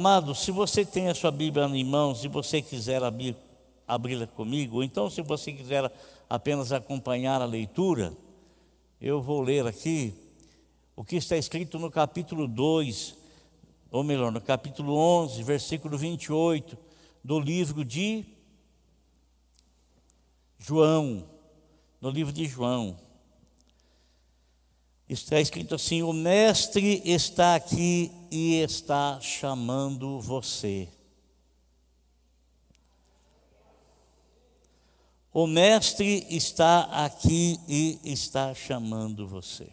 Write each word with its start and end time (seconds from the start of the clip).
Amado, 0.00 0.34
se 0.34 0.50
você 0.50 0.82
tem 0.82 1.08
a 1.08 1.14
sua 1.14 1.30
Bíblia 1.30 1.66
em 1.66 1.84
mãos, 1.84 2.22
se 2.22 2.28
você 2.28 2.62
quiser 2.62 3.02
abri-la 3.86 4.26
comigo, 4.28 4.76
ou 4.76 4.82
então 4.82 5.10
se 5.10 5.20
você 5.20 5.52
quiser 5.52 5.92
apenas 6.26 6.72
acompanhar 6.72 7.42
a 7.42 7.44
leitura, 7.44 8.16
eu 8.98 9.20
vou 9.20 9.42
ler 9.42 9.66
aqui 9.66 10.14
o 10.96 11.04
que 11.04 11.16
está 11.16 11.36
escrito 11.36 11.78
no 11.78 11.90
capítulo 11.90 12.48
2, 12.48 13.14
ou 13.90 14.02
melhor, 14.02 14.32
no 14.32 14.40
capítulo 14.40 14.96
11, 14.96 15.42
versículo 15.42 15.98
28 15.98 16.78
do 17.22 17.38
livro 17.38 17.84
de 17.84 18.24
João, 20.58 21.28
no 22.00 22.08
livro 22.08 22.32
de 22.32 22.46
João. 22.46 22.98
Está 25.06 25.38
escrito 25.38 25.74
assim: 25.74 26.02
O 26.02 26.14
Mestre 26.14 27.02
está 27.04 27.54
aqui 27.54 28.10
e 28.30 28.60
está 28.62 29.20
chamando 29.20 30.20
você. 30.20 30.88
O 35.32 35.46
Mestre 35.46 36.26
está 36.28 36.82
aqui 37.04 37.58
e 37.68 38.00
está 38.04 38.52
chamando 38.52 39.28
você. 39.28 39.68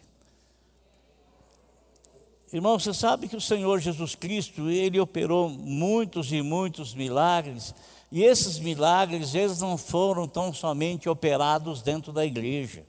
Irmão, 2.52 2.78
você 2.78 2.94
sabe 2.94 3.28
que 3.28 3.36
o 3.36 3.40
Senhor 3.40 3.78
Jesus 3.78 4.14
Cristo, 4.14 4.70
ele 4.70 4.98
operou 4.98 5.50
muitos 5.50 6.32
e 6.32 6.40
muitos 6.40 6.94
milagres, 6.94 7.74
e 8.10 8.22
esses 8.22 8.58
milagres, 8.58 9.34
eles 9.34 9.60
não 9.60 9.76
foram 9.76 10.26
tão 10.26 10.52
somente 10.54 11.08
operados 11.08 11.82
dentro 11.82 12.12
da 12.12 12.24
igreja. 12.24 12.86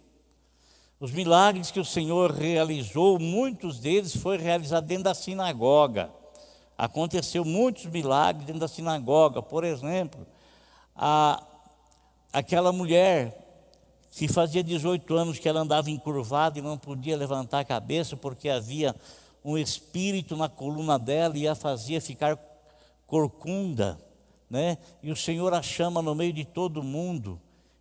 Os 0.99 1.11
milagres 1.11 1.71
que 1.71 1.79
o 1.79 1.85
Senhor 1.85 2.29
realizou, 2.29 3.17
muitos 3.17 3.79
deles 3.79 4.13
foi 4.17 4.37
realizado 4.37 4.85
dentro 4.85 5.05
da 5.05 5.13
sinagoga. 5.13 6.11
Aconteceu 6.77 7.45
muitos 7.45 7.85
milagres 7.85 8.45
dentro 8.45 8.59
da 8.59 8.67
sinagoga. 8.67 9.41
Por 9.41 9.63
exemplo, 9.63 10.27
a, 10.93 11.41
aquela 12.33 12.73
mulher 12.73 13.33
que 14.11 14.27
fazia 14.27 14.61
18 14.61 15.15
anos 15.15 15.39
que 15.39 15.47
ela 15.47 15.61
andava 15.61 15.89
encurvada 15.89 16.59
e 16.59 16.61
não 16.61 16.77
podia 16.77 17.15
levantar 17.15 17.59
a 17.59 17.65
cabeça 17.65 18.17
porque 18.17 18.49
havia 18.49 18.93
um 19.43 19.57
espírito 19.57 20.35
na 20.35 20.49
coluna 20.49 20.99
dela 20.99 21.37
e 21.37 21.47
a 21.47 21.55
fazia 21.55 22.01
ficar 22.01 22.37
corcunda, 23.07 23.97
né? 24.49 24.77
E 25.01 25.11
o 25.11 25.15
Senhor 25.15 25.53
a 25.53 25.61
chama 25.61 26.01
no 26.01 26.13
meio 26.13 26.33
de 26.33 26.43
todo 26.43 26.83
mundo. 26.83 27.39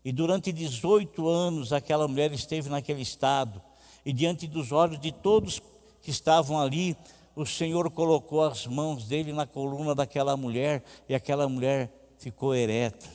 E 0.08 0.12
durante 0.12 0.50
18 0.50 1.28
anos 1.28 1.70
aquela 1.70 2.08
mulher 2.08 2.32
esteve 2.32 2.70
naquele 2.70 3.02
estado. 3.02 3.60
E 4.06 4.10
diante 4.10 4.46
dos 4.46 4.72
olhos 4.72 4.98
de 4.98 5.12
todos 5.12 5.60
que 6.00 6.10
estavam 6.10 6.58
ali, 6.58 6.96
o 7.36 7.44
Senhor 7.44 7.90
colocou 7.90 8.42
as 8.42 8.66
mãos 8.66 9.04
dele 9.04 9.34
na 9.34 9.46
coluna 9.46 9.94
daquela 9.94 10.34
mulher 10.34 10.82
e 11.10 11.14
aquela 11.14 11.46
mulher 11.46 11.92
ficou 12.16 12.54
ereta, 12.54 13.06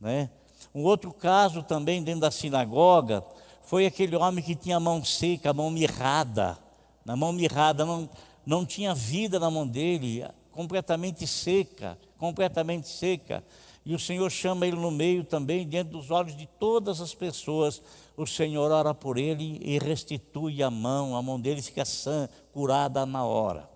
né? 0.00 0.28
Um 0.74 0.82
outro 0.82 1.12
caso 1.12 1.62
também 1.62 2.02
dentro 2.02 2.22
da 2.22 2.30
sinagoga 2.32 3.22
foi 3.62 3.86
aquele 3.86 4.16
homem 4.16 4.42
que 4.42 4.56
tinha 4.56 4.78
a 4.78 4.80
mão 4.80 5.04
seca, 5.04 5.50
a 5.50 5.54
mão 5.54 5.70
mirrada 5.70 6.58
na 7.04 7.14
mão 7.14 7.32
mirrada, 7.32 7.86
não, 7.86 8.10
não 8.44 8.66
tinha 8.66 8.92
vida 8.92 9.38
na 9.38 9.48
mão 9.48 9.64
dele, 9.64 10.26
completamente 10.50 11.24
seca, 11.24 11.96
completamente 12.18 12.88
seca. 12.88 13.44
E 13.86 13.94
o 13.94 14.00
Senhor 14.00 14.28
chama 14.32 14.66
ele 14.66 14.76
no 14.76 14.90
meio 14.90 15.22
também, 15.22 15.66
diante 15.66 15.90
dos 15.90 16.10
olhos 16.10 16.36
de 16.36 16.44
todas 16.58 17.00
as 17.00 17.14
pessoas. 17.14 17.80
O 18.16 18.26
Senhor 18.26 18.72
ora 18.72 18.92
por 18.92 19.16
ele 19.16 19.60
e 19.62 19.78
restitui 19.78 20.60
a 20.60 20.68
mão, 20.68 21.14
a 21.14 21.22
mão 21.22 21.40
dele 21.40 21.62
fica 21.62 21.84
sã, 21.84 22.28
curada 22.52 23.06
na 23.06 23.24
hora. 23.24 23.70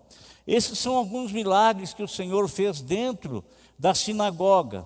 Esses 0.45 0.77
são 0.77 0.97
alguns 0.97 1.31
milagres 1.31 1.93
que 1.93 2.03
o 2.03 2.09
Senhor 2.09 2.49
fez 2.49 2.81
dentro 2.81 3.41
da 3.79 3.93
sinagoga. 3.93 4.85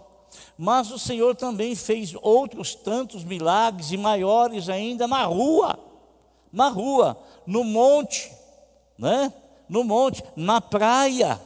Mas 0.55 0.91
o 0.91 0.99
Senhor 0.99 1.35
também 1.35 1.73
fez 1.73 2.13
outros 2.21 2.75
tantos 2.75 3.23
milagres 3.23 3.91
e 3.91 3.97
maiores 3.97 4.69
ainda 4.69 5.07
na 5.07 5.23
rua. 5.23 5.79
Na 6.53 6.69
rua, 6.69 7.17
no 7.47 7.63
monte, 7.63 8.31
né? 8.95 9.33
No 9.67 9.83
monte, 9.83 10.23
na 10.35 10.61
praia, 10.61 11.41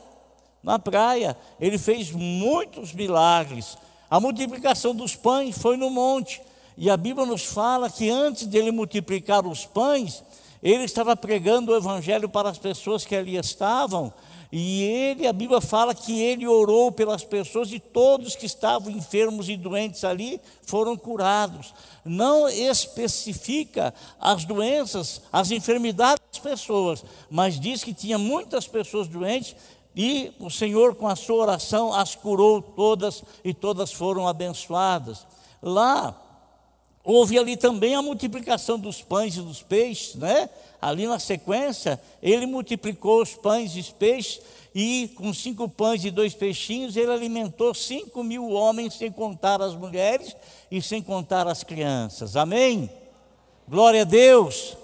na 0.64 0.78
praia, 0.78 1.38
ele 1.60 1.78
fez 1.78 2.12
muitos 2.12 2.94
milagres. 2.94 3.78
A 4.10 4.20
multiplicação 4.20 4.94
dos 4.94 5.16
pães 5.16 5.58
foi 5.58 5.78
no 5.78 5.90
monte. 5.90 6.42
E 6.78 6.90
a 6.90 6.98
Bíblia 6.98 7.26
nos 7.26 7.46
fala 7.46 7.90
que 7.90 8.10
antes 8.10 8.46
dele 8.46 8.72
multiplicar 8.72 9.46
os 9.46 9.66
pães, 9.66 10.24
ele 10.62 10.84
estava 10.84 11.16
pregando 11.16 11.72
o 11.72 11.76
evangelho 11.76 12.30
para 12.30 12.50
as 12.50 12.58
pessoas 12.58 13.06
que 13.06 13.16
ali 13.16 13.38
estavam, 13.38 14.14
e 14.52 14.82
ele, 14.82 15.28
a 15.28 15.34
Bíblia 15.34 15.62
fala 15.62 15.94
que 15.94 16.20
ele 16.20 16.48
orou 16.48 16.92
pelas 16.92 17.24
pessoas 17.24 17.72
e 17.72 17.80
todos 17.80 18.36
que 18.36 18.48
estavam 18.48 18.92
enfermos 18.92 19.48
e 19.48 19.56
doentes 19.56 20.04
ali 20.04 20.42
foram 20.64 20.98
curados. 20.98 21.72
Não 22.04 22.50
especifica 22.50 23.94
as 24.20 24.46
doenças, 24.46 25.22
as 25.32 25.52
enfermidades 25.52 26.24
das 26.32 26.42
pessoas, 26.42 27.06
mas 27.30 27.60
diz 27.60 27.84
que 27.84 27.94
tinha 27.94 28.18
muitas 28.18 28.68
pessoas 28.68 29.08
doentes 29.08 29.56
e 29.96 30.32
o 30.40 30.50
Senhor, 30.50 30.96
com 30.96 31.08
a 31.08 31.16
sua 31.16 31.38
oração, 31.38 31.94
as 31.94 32.16
curou 32.16 32.62
todas 32.62 33.24
e 33.44 33.54
todas 33.54 33.92
foram 33.92 34.28
abençoadas. 34.28 35.26
Lá, 35.62 36.16
houve 37.04 37.38
ali 37.38 37.58
também 37.58 37.96
a 37.96 38.02
multiplicação 38.02 38.80
dos 38.80 39.02
pães 39.02 39.36
e 39.36 39.42
dos 39.42 39.62
peixes, 39.62 40.16
né? 40.16 40.50
ali 40.82 41.08
na 41.08 41.20
sequência, 41.20 42.02
ele 42.22 42.46
multiplicou 42.46 43.22
os 43.22 43.36
pães 43.36 43.76
e 43.76 43.80
os 43.80 43.90
peixes, 43.90 44.42
e 44.74 45.10
com 45.16 45.34
cinco 45.34 45.68
pães 45.68 46.06
e 46.06 46.12
dois 46.12 46.34
peixinhos, 46.34 46.96
ele 46.96 47.12
alimentou 47.12 47.74
cinco 47.74 48.24
mil 48.24 48.50
homens, 48.50 48.94
sem 48.94 49.12
contar 49.12 49.62
as 49.62 49.76
mulheres 49.76 50.36
e 50.72 50.82
sem 50.82 51.02
contar 51.02 51.48
as 51.48 51.64
crianças. 51.64 52.36
Amém? 52.36 52.90
Glória 53.68 54.02
a 54.02 54.06
Deus. 54.06 54.78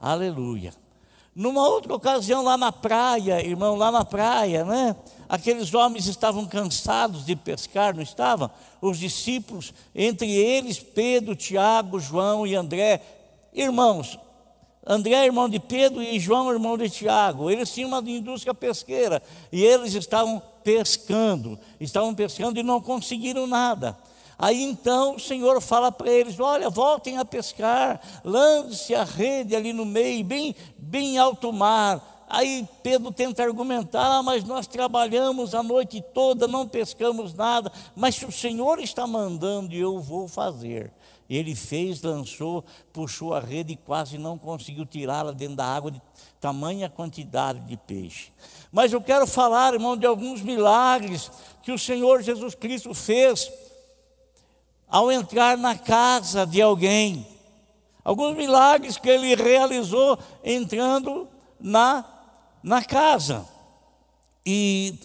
Aleluia. 0.00 0.72
Numa 1.38 1.68
outra 1.68 1.94
ocasião, 1.94 2.42
lá 2.42 2.56
na 2.58 2.72
praia, 2.72 3.40
irmão, 3.40 3.76
lá 3.76 3.92
na 3.92 4.04
praia, 4.04 4.64
né? 4.64 4.96
Aqueles 5.28 5.72
homens 5.72 6.08
estavam 6.08 6.44
cansados 6.44 7.24
de 7.24 7.36
pescar, 7.36 7.94
não 7.94 8.02
estavam? 8.02 8.50
Os 8.82 8.98
discípulos, 8.98 9.72
entre 9.94 10.28
eles 10.28 10.80
Pedro, 10.80 11.36
Tiago, 11.36 12.00
João 12.00 12.44
e 12.44 12.56
André. 12.56 13.00
Irmãos, 13.54 14.18
André, 14.84 15.26
irmão 15.26 15.48
de 15.48 15.60
Pedro, 15.60 16.02
e 16.02 16.18
João, 16.18 16.50
irmão 16.50 16.76
de 16.76 16.90
Tiago. 16.90 17.48
Eles 17.48 17.72
tinham 17.72 17.86
uma 17.86 18.00
indústria 18.00 18.52
pesqueira 18.52 19.22
e 19.52 19.62
eles 19.62 19.94
estavam 19.94 20.42
pescando, 20.64 21.56
estavam 21.78 22.16
pescando 22.16 22.58
e 22.58 22.64
não 22.64 22.80
conseguiram 22.80 23.46
nada. 23.46 23.96
Aí 24.38 24.62
então 24.62 25.16
o 25.16 25.20
Senhor 25.20 25.60
fala 25.60 25.90
para 25.90 26.10
eles: 26.10 26.38
Olha, 26.38 26.70
voltem 26.70 27.18
a 27.18 27.24
pescar, 27.24 28.00
lance 28.24 28.94
a 28.94 29.02
rede 29.02 29.56
ali 29.56 29.72
no 29.72 29.84
meio, 29.84 30.24
bem, 30.24 30.54
bem 30.78 31.18
alto 31.18 31.52
mar. 31.52 32.16
Aí 32.30 32.68
Pedro 32.82 33.10
tenta 33.10 33.42
argumentar, 33.42 34.18
ah, 34.18 34.22
mas 34.22 34.44
nós 34.44 34.66
trabalhamos 34.66 35.54
a 35.54 35.62
noite 35.62 36.04
toda, 36.12 36.46
não 36.46 36.68
pescamos 36.68 37.32
nada, 37.32 37.72
mas 37.96 38.16
se 38.16 38.26
o 38.26 38.30
Senhor 38.30 38.78
está 38.80 39.06
mandando, 39.06 39.74
eu 39.74 39.98
vou 39.98 40.28
fazer. 40.28 40.92
Ele 41.28 41.54
fez, 41.54 42.02
lançou, 42.02 42.64
puxou 42.92 43.34
a 43.34 43.40
rede 43.40 43.72
e 43.72 43.76
quase 43.76 44.18
não 44.18 44.38
conseguiu 44.38 44.84
tirá-la 44.84 45.32
dentro 45.32 45.56
da 45.56 45.64
água 45.64 45.90
de 45.90 46.00
tamanha 46.38 46.88
quantidade 46.88 47.60
de 47.60 47.76
peixe. 47.76 48.30
Mas 48.70 48.92
eu 48.92 49.00
quero 49.00 49.26
falar, 49.26 49.74
irmão, 49.74 49.96
de 49.96 50.06
alguns 50.06 50.42
milagres 50.42 51.30
que 51.62 51.72
o 51.72 51.78
Senhor 51.78 52.22
Jesus 52.22 52.54
Cristo 52.54 52.92
fez 52.94 53.50
ao 54.88 55.12
entrar 55.12 55.56
na 55.56 55.76
casa 55.76 56.46
de 56.46 56.62
alguém. 56.62 57.26
Alguns 58.02 58.36
milagres 58.36 58.96
que 58.96 59.08
ele 59.08 59.34
realizou 59.34 60.18
entrando 60.42 61.28
na, 61.60 62.04
na 62.62 62.82
casa. 62.82 63.46
E 64.46 64.98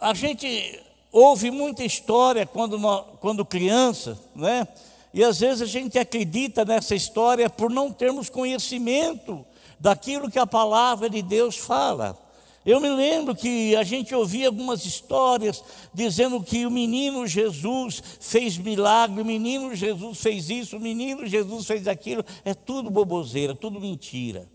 a 0.00 0.14
gente 0.14 0.80
ouve 1.10 1.50
muita 1.50 1.82
história 1.82 2.46
quando, 2.46 2.78
quando 3.20 3.44
criança, 3.44 4.18
né? 4.34 4.68
E 5.12 5.24
às 5.24 5.40
vezes 5.40 5.62
a 5.62 5.66
gente 5.66 5.98
acredita 5.98 6.64
nessa 6.64 6.94
história 6.94 7.48
por 7.48 7.70
não 7.70 7.90
termos 7.90 8.28
conhecimento 8.28 9.44
daquilo 9.80 10.30
que 10.30 10.38
a 10.38 10.46
palavra 10.46 11.08
de 11.08 11.22
Deus 11.22 11.56
fala. 11.56 12.25
Eu 12.66 12.80
me 12.80 12.88
lembro 12.88 13.32
que 13.32 13.76
a 13.76 13.84
gente 13.84 14.12
ouvia 14.12 14.48
algumas 14.48 14.84
histórias 14.84 15.62
dizendo 15.94 16.42
que 16.42 16.66
o 16.66 16.70
menino 16.70 17.24
Jesus 17.24 18.02
fez 18.20 18.58
milagre, 18.58 19.22
o 19.22 19.24
menino 19.24 19.72
Jesus 19.72 20.20
fez 20.20 20.50
isso, 20.50 20.76
o 20.76 20.80
menino 20.80 21.24
Jesus 21.28 21.64
fez 21.64 21.86
aquilo. 21.86 22.24
É 22.44 22.54
tudo 22.54 22.90
boboseira, 22.90 23.54
tudo 23.54 23.80
mentira. 23.80 24.48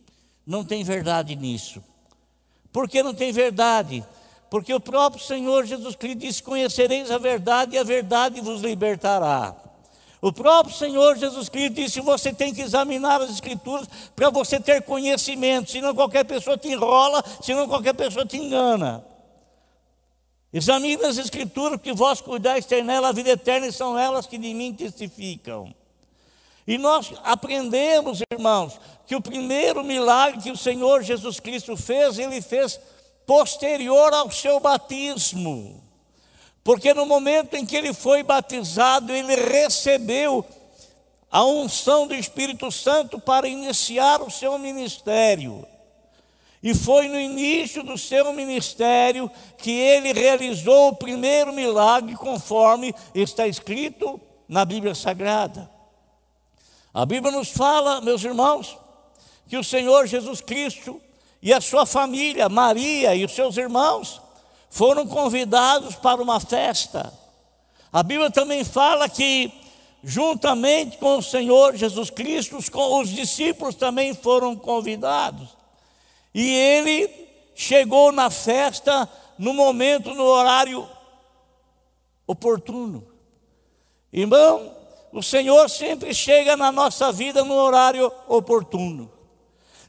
Não 0.46 0.66
tem 0.66 0.84
verdade 0.84 1.38
nisso. 1.38 1.82
Por 2.74 2.90
que 2.90 3.02
não 3.02 3.14
tem 3.14 3.32
verdade? 3.32 4.04
Porque 4.50 4.74
o 4.74 4.80
próprio 4.82 5.24
Senhor 5.24 5.66
Jesus 5.66 5.96
Cristo 5.96 6.20
disse: 6.20 6.44
Conhecereis 6.44 7.10
a 7.10 7.18
verdade 7.18 7.78
e 7.78 7.80
a 7.80 7.84
verdade 7.84 8.42
vos 8.42 8.60
libertará. 8.60 9.56
O 10.22 10.32
próprio 10.32 10.76
Senhor 10.76 11.18
Jesus 11.18 11.50
Cristo 11.50 11.74
disse: 11.74 12.00
você 12.00 12.32
tem 12.32 12.54
que 12.54 12.62
examinar 12.62 13.20
as 13.20 13.32
Escrituras 13.32 13.88
para 14.16 14.30
você 14.30 14.60
ter 14.60 14.84
conhecimento, 14.84 15.72
senão 15.72 15.96
qualquer 15.96 16.24
pessoa 16.24 16.56
te 16.56 16.68
enrola, 16.68 17.24
senão 17.42 17.68
qualquer 17.68 17.96
pessoa 17.96 18.24
te 18.24 18.38
engana. 18.38 19.04
Examine 20.54 21.04
as 21.06 21.18
Escrituras, 21.18 21.82
que 21.82 21.92
vós 21.92 22.22
cuidais 22.22 22.66
ter 22.66 22.84
nela 22.84 23.10
a 23.10 23.12
vida 23.12 23.32
eterna, 23.32 23.66
e 23.66 23.72
são 23.72 23.98
elas 23.98 24.28
que 24.28 24.38
de 24.38 24.54
mim 24.54 24.74
testificam. 24.74 25.74
E 26.68 26.78
nós 26.78 27.12
aprendemos, 27.24 28.22
irmãos, 28.32 28.80
que 29.08 29.16
o 29.16 29.22
primeiro 29.22 29.84
milagre 29.84 30.42
que 30.42 30.52
o 30.52 30.58
Senhor 30.58 31.02
Jesus 31.02 31.40
Cristo 31.40 31.76
fez, 31.76 32.20
ele 32.20 32.42
fez 32.42 32.80
posterior 33.26 34.14
ao 34.14 34.30
seu 34.30 34.60
batismo. 34.60 35.91
Porque 36.64 36.94
no 36.94 37.06
momento 37.06 37.56
em 37.56 37.66
que 37.66 37.76
ele 37.76 37.94
foi 37.94 38.22
batizado, 38.24 39.12
ele 39.12 39.36
recebeu 39.36 40.46
a 41.32 41.44
unção 41.44 42.06
do 42.06 42.14
Espírito 42.14 42.72
Santo 42.72 43.20
para 43.20 43.48
iniciar 43.48 44.22
o 44.22 44.30
seu 44.30 44.58
ministério. 44.60 45.66
E 46.62 46.76
foi 46.76 47.08
no 47.08 47.20
início 47.20 47.82
do 47.82 47.98
seu 47.98 48.32
ministério 48.34 49.32
que 49.58 49.72
ele 49.72 50.14
realizou 50.14 50.90
o 50.90 50.96
primeiro 50.96 51.52
milagre, 51.52 52.16
conforme 52.16 52.94
está 53.16 53.48
escrito 53.48 54.22
na 54.48 54.64
Bíblia 54.64 54.94
Sagrada. 54.94 55.70
A 56.94 57.06
Bíblia 57.06 57.32
nos 57.32 57.50
fala, 57.50 58.02
meus 58.02 58.24
irmãos, 58.24 58.78
que 59.48 59.58
o 59.58 59.64
Senhor 59.64 60.06
Jesus 60.06 60.42
Cristo 60.42 61.02
e 61.42 61.52
a 61.52 61.60
sua 61.60 61.86
família, 61.86 62.48
Maria 62.48 63.16
e 63.16 63.26
os 63.26 63.32
seus 63.32 63.58
irmãos, 63.58 64.22
foram 64.72 65.06
convidados 65.06 65.96
para 65.96 66.22
uma 66.22 66.40
festa. 66.40 67.14
A 67.92 68.02
Bíblia 68.02 68.32
também 68.32 68.64
fala 68.64 69.10
que, 69.10 69.52
juntamente 70.02 70.98
com 70.98 71.18
o 71.18 71.22
Senhor 71.22 71.76
Jesus 71.76 72.10
Cristo, 72.10 72.58
os 72.58 73.10
discípulos 73.10 73.76
também 73.76 74.16
foram 74.16 74.56
convidados. 74.56 75.50
E 76.34 76.50
ele 76.50 77.10
chegou 77.54 78.14
na 78.14 78.30
festa 78.30 79.08
no 79.38 79.54
momento, 79.54 80.16
no 80.16 80.24
horário 80.24 80.88
oportuno. 82.26 83.06
Irmão, 84.14 84.74
o 85.12 85.22
Senhor 85.22 85.70
sempre 85.70 86.14
chega 86.14 86.56
na 86.56 86.72
nossa 86.72 87.12
vida 87.12 87.44
no 87.44 87.56
horário 87.56 88.10
oportuno. 88.26 89.12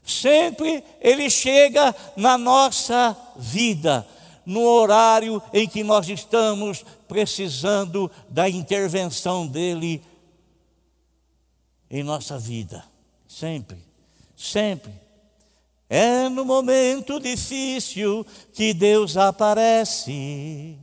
Sempre 0.05 0.83
Ele 0.99 1.29
chega 1.29 1.95
na 2.17 2.37
nossa 2.37 3.15
vida 3.37 4.05
no 4.45 4.61
horário 4.61 5.41
em 5.53 5.67
que 5.67 5.83
nós 5.83 6.07
estamos 6.09 6.85
precisando 7.07 8.11
da 8.29 8.49
intervenção 8.49 9.47
dEle 9.47 10.03
em 11.89 12.03
nossa 12.03 12.37
vida. 12.37 12.83
Sempre, 13.27 13.77
sempre. 14.35 14.91
É 15.89 16.27
no 16.27 16.43
momento 16.43 17.19
difícil 17.19 18.25
que 18.51 18.73
Deus 18.73 19.15
aparece. 19.15 20.77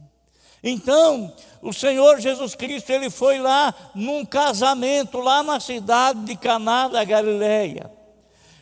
Então, 0.63 1.33
o 1.63 1.73
Senhor 1.73 2.21
Jesus 2.21 2.55
Cristo, 2.55 2.91
ele 2.91 3.11
foi 3.11 3.39
lá 3.39 3.75
num 3.95 4.25
casamento, 4.25 5.19
lá 5.19 5.43
na 5.43 5.59
cidade 5.59 6.21
de 6.21 6.37
Caná 6.37 6.89
da 6.89 7.03
Galileia. 7.03 7.91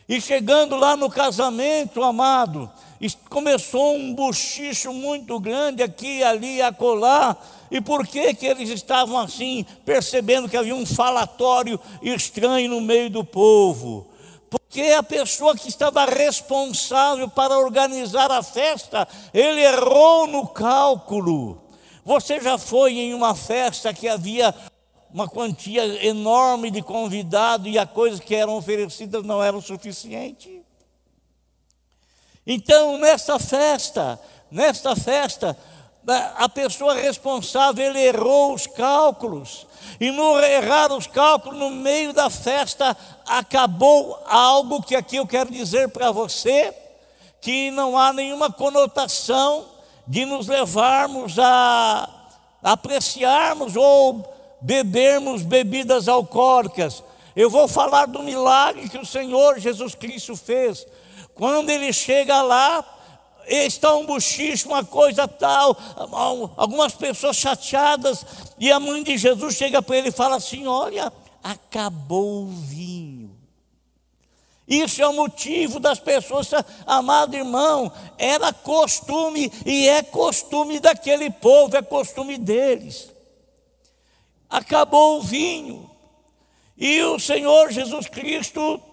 E 0.07 0.19
chegando 0.19 0.75
lá 0.75 0.95
no 0.95 1.09
casamento, 1.09 2.01
amado, 2.01 2.71
começou 3.29 3.95
um 3.95 4.13
bochicho 4.13 4.93
muito 4.93 5.39
grande 5.39 5.81
aqui, 5.81 6.21
ali, 6.23 6.61
acolá. 6.61 7.37
E 7.71 7.79
por 7.79 8.05
que, 8.05 8.33
que 8.33 8.45
eles 8.45 8.69
estavam 8.69 9.17
assim, 9.17 9.65
percebendo 9.85 10.49
que 10.49 10.57
havia 10.57 10.75
um 10.75 10.85
falatório 10.85 11.79
estranho 12.01 12.69
no 12.71 12.81
meio 12.81 13.09
do 13.09 13.23
povo? 13.23 14.07
Porque 14.49 14.81
a 14.81 15.03
pessoa 15.03 15.55
que 15.55 15.69
estava 15.69 16.05
responsável 16.05 17.29
para 17.29 17.57
organizar 17.57 18.31
a 18.31 18.41
festa, 18.41 19.07
ele 19.33 19.61
errou 19.61 20.27
no 20.27 20.47
cálculo. 20.47 21.61
Você 22.03 22.39
já 22.41 22.57
foi 22.57 22.97
em 22.97 23.13
uma 23.13 23.35
festa 23.35 23.93
que 23.93 24.07
havia 24.07 24.53
uma 25.13 25.27
quantia 25.27 26.05
enorme 26.05 26.71
de 26.71 26.81
convidados 26.81 27.71
e 27.71 27.77
as 27.77 27.89
coisas 27.89 28.19
que 28.19 28.35
eram 28.35 28.55
oferecidas 28.57 29.23
não 29.23 29.43
eram 29.43 29.61
suficientes? 29.61 30.58
Então, 32.51 32.97
nesta 32.97 33.37
festa, 33.37 34.19
nesta 34.49 34.95
festa, 34.95 35.55
a 36.35 36.49
pessoa 36.49 36.95
responsável 36.95 37.85
ele 37.85 37.99
errou 37.99 38.55
os 38.55 38.65
cálculos. 38.65 39.67
E 39.99 40.09
no 40.09 40.39
errar 40.39 40.91
os 40.91 41.05
cálculos, 41.05 41.59
no 41.59 41.69
meio 41.69 42.11
da 42.11 42.27
festa, 42.27 42.97
acabou 43.27 44.19
algo 44.25 44.81
que 44.81 44.95
aqui 44.95 45.17
eu 45.17 45.27
quero 45.27 45.51
dizer 45.51 45.89
para 45.89 46.11
você, 46.11 46.73
que 47.39 47.69
não 47.69 47.95
há 47.95 48.11
nenhuma 48.11 48.51
conotação 48.51 49.67
de 50.07 50.25
nos 50.25 50.47
levarmos 50.47 51.37
a 51.37 52.09
apreciarmos 52.63 53.75
ou 53.75 54.27
bebermos 54.59 55.43
bebidas 55.43 56.07
alcoólicas. 56.07 57.03
Eu 57.35 57.47
vou 57.51 57.67
falar 57.67 58.07
do 58.07 58.23
milagre 58.23 58.89
que 58.89 58.97
o 58.97 59.05
Senhor 59.05 59.59
Jesus 59.59 59.93
Cristo 59.93 60.35
fez 60.35 60.87
quando 61.39 61.69
ele 61.69 61.93
chega 61.93 62.41
lá, 62.41 62.83
está 63.47 63.95
um 63.95 64.05
bochicho, 64.05 64.67
uma 64.67 64.83
coisa 64.83 65.25
tal, 65.25 65.77
algumas 66.57 66.93
pessoas 66.93 67.37
chateadas, 67.37 68.25
e 68.59 68.69
a 68.69 68.77
mãe 68.77 69.01
de 69.01 69.17
Jesus 69.17 69.55
chega 69.55 69.81
para 69.81 69.95
ele 69.95 70.09
e 70.09 70.11
fala 70.11 70.35
assim: 70.35 70.67
Olha, 70.67 71.13
acabou 71.41 72.43
o 72.43 72.47
vinho. 72.47 73.37
Isso 74.67 75.01
é 75.01 75.07
o 75.07 75.13
motivo 75.13 75.79
das 75.79 75.97
pessoas, 75.97 76.51
amado 76.85 77.33
irmão, 77.33 77.89
era 78.17 78.51
costume 78.51 79.49
e 79.65 79.87
é 79.87 80.03
costume 80.03 80.81
daquele 80.81 81.31
povo, 81.31 81.77
é 81.77 81.81
costume 81.81 82.37
deles. 82.37 83.09
Acabou 84.49 85.19
o 85.19 85.21
vinho. 85.21 85.89
E 86.77 87.01
o 87.03 87.17
Senhor 87.17 87.71
Jesus 87.71 88.09
Cristo 88.09 88.88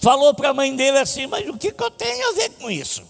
falou 0.00 0.34
para 0.34 0.50
a 0.50 0.54
mãe 0.54 0.74
dele 0.74 0.98
assim: 0.98 1.26
Mas 1.26 1.48
o 1.48 1.56
que, 1.56 1.72
que 1.72 1.82
eu 1.82 1.90
tenho 1.90 2.30
a 2.30 2.32
ver 2.32 2.50
com 2.50 2.70
isso? 2.70 3.02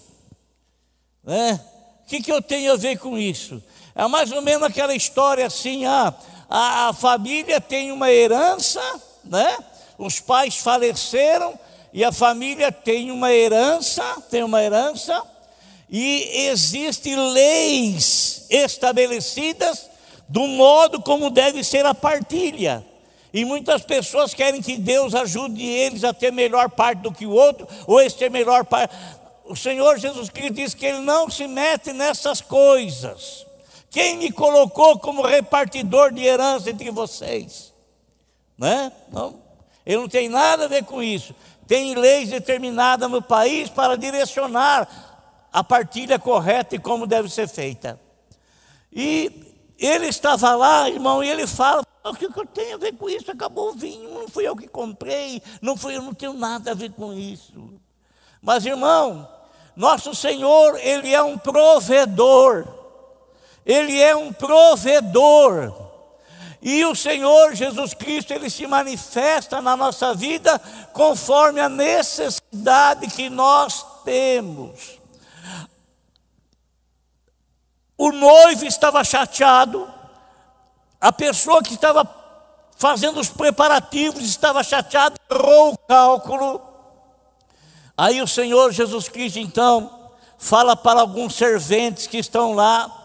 Né? 1.24 1.60
O 2.04 2.08
que, 2.08 2.22
que 2.22 2.32
eu 2.32 2.42
tenho 2.42 2.72
a 2.72 2.76
ver 2.76 2.98
com 2.98 3.18
isso? 3.18 3.62
É 3.94 4.06
mais 4.06 4.32
ou 4.32 4.42
menos 4.42 4.64
aquela 4.64 4.94
história 4.94 5.46
assim: 5.46 5.84
ah, 5.86 6.14
a, 6.48 6.88
a 6.88 6.92
família 6.92 7.60
tem 7.60 7.92
uma 7.92 8.10
herança, 8.10 8.80
né? 9.24 9.56
os 10.00 10.18
pais 10.18 10.56
faleceram 10.56 11.58
e 11.92 12.02
a 12.04 12.10
família 12.10 12.72
tem 12.72 13.10
uma 13.10 13.32
herança, 13.32 14.02
tem 14.30 14.42
uma 14.42 14.62
herança, 14.62 15.22
e 15.88 16.46
existem 16.48 17.16
leis 17.16 18.46
estabelecidas 18.48 19.90
do 20.28 20.46
modo 20.46 21.02
como 21.02 21.30
deve 21.30 21.62
ser 21.64 21.84
a 21.84 21.94
partilha. 21.94 22.84
E 23.32 23.44
muitas 23.44 23.82
pessoas 23.82 24.34
querem 24.34 24.60
que 24.60 24.76
Deus 24.76 25.14
ajude 25.14 25.62
eles 25.62 26.04
a 26.04 26.12
ter 26.12 26.32
melhor 26.32 26.68
parte 26.70 27.00
do 27.00 27.12
que 27.12 27.26
o 27.26 27.30
outro, 27.30 27.66
ou 27.86 28.00
esse 28.00 28.16
ter 28.16 28.30
melhor 28.30 28.64
parte. 28.64 28.94
O 29.44 29.56
Senhor 29.56 29.98
Jesus 29.98 30.28
Cristo 30.28 30.54
diz 30.54 30.74
que 30.74 30.86
Ele 30.86 31.00
não 31.00 31.30
se 31.30 31.46
mete 31.46 31.92
nessas 31.92 32.40
coisas. 32.40 33.46
Quem 33.90 34.18
me 34.18 34.30
colocou 34.30 34.98
como 34.98 35.22
repartidor 35.22 36.12
de 36.12 36.24
herança 36.24 36.70
entre 36.70 36.90
vocês? 36.90 37.72
Né? 38.56 38.92
Não, 39.10 39.40
ele 39.84 39.96
não 39.96 40.08
tem 40.08 40.28
nada 40.28 40.66
a 40.66 40.68
ver 40.68 40.84
com 40.84 41.02
isso. 41.02 41.34
Tem 41.66 41.94
leis 41.94 42.28
determinadas 42.28 43.10
no 43.10 43.22
país 43.22 43.68
para 43.68 43.96
direcionar 43.96 44.88
a 45.52 45.64
partilha 45.64 46.18
correta 46.18 46.76
e 46.76 46.78
como 46.78 47.06
deve 47.06 47.28
ser 47.28 47.48
feita. 47.48 47.98
E 48.92 49.54
ele 49.78 50.06
estava 50.06 50.54
lá, 50.54 50.88
irmão, 50.88 51.24
e 51.24 51.28
ele 51.28 51.46
fala: 51.46 51.84
o 52.04 52.14
que 52.14 52.24
eu 52.24 52.46
tenho 52.46 52.74
a 52.74 52.78
ver 52.78 52.92
com 52.96 53.08
isso? 53.08 53.30
Acabou 53.30 53.70
o 53.70 53.74
vinho, 53.74 54.08
não 54.10 54.28
fui 54.28 54.46
eu 54.46 54.56
que 54.56 54.66
comprei, 54.66 55.42
não 55.60 55.76
fui 55.76 55.96
eu, 55.96 56.02
não 56.02 56.14
tenho 56.14 56.32
nada 56.32 56.70
a 56.70 56.74
ver 56.74 56.92
com 56.92 57.12
isso. 57.12 57.52
Mas, 58.40 58.64
irmão, 58.64 59.28
nosso 59.76 60.14
Senhor, 60.14 60.78
Ele 60.78 61.12
é 61.12 61.22
um 61.22 61.36
provedor. 61.36 62.66
Ele 63.66 64.00
é 64.00 64.16
um 64.16 64.32
provedor. 64.32 65.74
E 66.62 66.84
o 66.84 66.94
Senhor 66.94 67.54
Jesus 67.54 67.94
Cristo, 67.94 68.32
Ele 68.32 68.50
se 68.50 68.66
manifesta 68.66 69.60
na 69.60 69.76
nossa 69.76 70.14
vida 70.14 70.58
conforme 70.92 71.60
a 71.60 71.68
necessidade 71.68 73.06
que 73.08 73.30
nós 73.30 73.84
temos. 74.04 74.98
O 77.96 78.12
noivo 78.12 78.64
estava 78.64 79.04
chateado, 79.04 79.86
a 81.00 81.10
pessoa 81.10 81.62
que 81.62 81.74
estava 81.74 82.08
fazendo 82.76 83.20
os 83.20 83.28
preparativos 83.28 84.22
estava 84.24 84.62
chateada, 84.62 85.14
errou 85.30 85.72
o 85.72 85.78
cálculo. 85.78 86.60
Aí 87.96 88.22
o 88.22 88.26
Senhor 88.26 88.72
Jesus 88.72 89.08
Cristo, 89.08 89.38
então, 89.38 89.90
fala 90.38 90.74
para 90.74 91.00
alguns 91.00 91.34
serventes 91.34 92.06
que 92.06 92.18
estão 92.18 92.54
lá, 92.54 93.00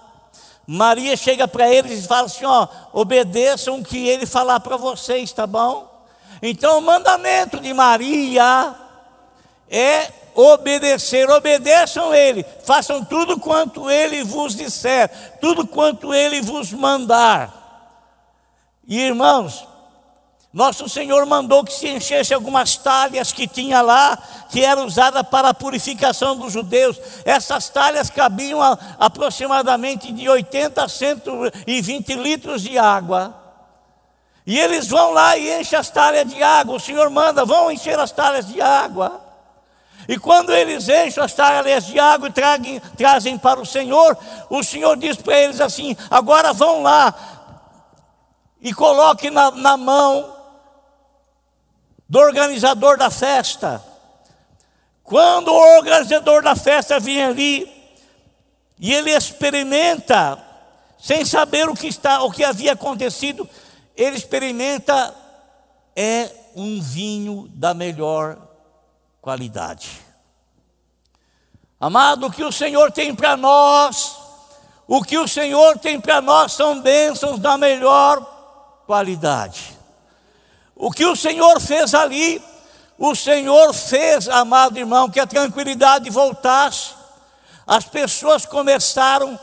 Maria 0.68 1.16
chega 1.16 1.48
para 1.48 1.70
eles 1.70 2.04
e 2.04 2.08
fala 2.08 2.25
assim: 2.25 2.46
ó, 2.46 2.68
obedeçam 2.92 3.80
o 3.80 3.84
que 3.84 4.08
ele 4.08 4.25
falar 4.25 4.60
para 4.60 4.78
vocês, 4.78 5.32
tá 5.32 5.46
bom? 5.46 5.94
Então 6.42 6.80
o 6.80 6.82
mandamento 6.82 7.60
de 7.60 7.74
Maria 7.74 8.75
é 9.70 10.12
obedecer, 10.34 11.30
obedeçam 11.30 12.14
ele, 12.14 12.46
façam 12.64 13.04
tudo 13.06 13.40
quanto 13.40 13.90
ele 13.90 14.24
vos 14.24 14.56
disser, 14.56 15.10
tudo 15.40 15.66
quanto 15.66 16.14
ele 16.14 16.42
vos 16.42 16.74
mandar. 16.74 17.55
E 18.88 19.00
irmãos, 19.00 19.68
nosso 20.56 20.88
Senhor 20.88 21.25
mandou 21.25 21.65
que 21.65 21.74
se 21.74 21.89
enchesse 21.89 22.34
algumas 22.34 22.77
talhas 22.77 23.34
que 23.34 23.46
tinha 23.46 23.82
lá, 23.82 24.18
que 24.50 24.63
era 24.63 24.82
usada 24.82 25.22
para 25.22 25.50
a 25.50 25.54
purificação 25.54 26.38
dos 26.38 26.54
judeus. 26.54 26.98
Essas 27.25 27.68
talhas 27.68 28.10
cabiam 28.10 28.62
a, 28.62 28.77
aproximadamente 28.98 30.13
de 30.13 30.30
80 30.30 30.82
a 30.82 30.88
120 30.88 32.13
litros 32.15 32.62
de 32.62 32.77
água. 32.77 33.36
E 34.48 34.58
eles 34.58 34.88
vão 34.88 35.12
lá 35.12 35.36
e 35.36 35.60
enchem 35.60 35.77
as 35.77 35.89
talhas 35.89 36.32
de 36.32 36.42
água. 36.42 36.75
O 36.75 36.80
Senhor 36.80 37.10
manda, 37.10 37.44
vão 37.44 37.70
encher 37.70 38.00
as 38.00 38.13
talhas 38.13 38.48
de 38.48 38.62
água. 38.62 39.25
E 40.08 40.18
quando 40.18 40.54
eles 40.54 40.88
enchem 40.88 41.22
as 41.22 41.34
talhas 41.34 41.86
de 41.86 42.00
água 42.00 42.30
e 42.30 42.80
trazem 42.96 43.38
para 43.38 43.60
o 43.60 43.65
Senhor, 43.65 44.18
o 44.50 44.63
Senhor 44.63 44.96
diz 44.96 45.18
para 45.18 45.38
eles 45.38 45.60
assim: 45.60 45.98
agora 46.10 46.54
vão 46.54 46.82
lá 46.82 47.13
e 48.65 48.74
coloquem 48.74 49.29
na, 49.29 49.51
na 49.51 49.77
mão 49.77 50.36
do 52.10 52.17
organizador 52.17 52.98
da 52.98 53.12
festa. 53.12 53.79
Quando 55.03 55.50
o 55.50 55.77
organizador 55.77 56.41
da 56.41 56.55
festa 56.55 57.00
vem 57.00 57.24
ali 57.24 57.72
e 58.79 58.91
ele 58.91 59.12
experimenta, 59.12 60.43
sem 60.98 61.24
saber 61.24 61.69
o 61.69 61.75
que 61.75 61.86
está, 61.86 62.24
o 62.24 62.31
que 62.31 62.43
havia 62.43 62.74
acontecido, 62.74 63.48
ele 63.95 64.17
experimenta 64.17 65.13
é 65.95 66.31
um 66.55 66.81
vinho 66.81 67.48
da 67.53 67.72
melhor 67.72 68.36
qualidade. 69.22 69.91
Amado, 71.79 72.25
o 72.25 72.31
que 72.31 72.43
o 72.43 72.51
Senhor 72.51 72.91
tem 72.91 73.13
para 73.13 73.38
nós, 73.38 74.17
o 74.88 75.03
que 75.03 75.19
o 75.19 75.27
Senhor 75.27 75.77
tem 75.77 76.01
para 76.01 76.19
nós 76.19 76.53
são 76.53 76.81
bênçãos 76.81 77.38
da 77.38 77.60
melhor 77.60 78.34
qualidade. 78.86 79.77
O 80.75 80.92
que 80.92 81.06
o 81.06 81.15
Senhor 81.15 81.60
fez 81.60 81.94
ali, 81.94 82.42
o 82.98 83.15
Senhor 83.15 83.74
fez, 83.74 84.27
amado 84.27 84.77
irmão, 84.77 85.10
que 85.10 85.20
a 85.20 85.27
tranquilidade 85.27 86.10
voltasse. 86.10 86.92
As 87.65 87.86
pessoas 87.86 88.46
começaram, 88.46 89.39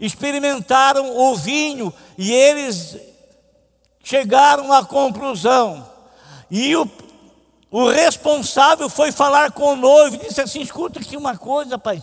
experimentaram 0.00 1.16
o 1.16 1.36
vinho 1.36 1.92
e 2.16 2.32
eles 2.32 2.96
chegaram 4.02 4.72
à 4.72 4.84
conclusão. 4.84 5.88
E 6.50 6.74
o, 6.74 6.88
o 7.70 7.88
responsável 7.88 8.88
foi 8.88 9.12
falar 9.12 9.52
com 9.52 9.72
o 9.72 9.76
noivo 9.76 10.16
e 10.16 10.26
disse 10.26 10.40
assim: 10.40 10.60
escuta 10.60 11.00
aqui 11.00 11.16
uma 11.16 11.36
coisa, 11.36 11.78
pai. 11.78 12.02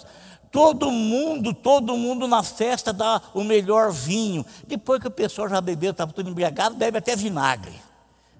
Todo 0.51 0.91
mundo, 0.91 1.53
todo 1.53 1.97
mundo 1.97 2.27
na 2.27 2.43
festa 2.43 2.93
dá 2.93 3.21
o 3.33 3.43
melhor 3.43 3.91
vinho. 3.91 4.45
Depois 4.65 5.01
que 5.01 5.07
o 5.07 5.11
pessoal 5.11 5.49
já 5.49 5.59
bebeu, 5.61 5.91
estava 5.91 6.13
tudo 6.13 6.29
embriagado, 6.29 6.75
bebe 6.75 6.97
até 6.97 7.15
vinagre 7.15 7.87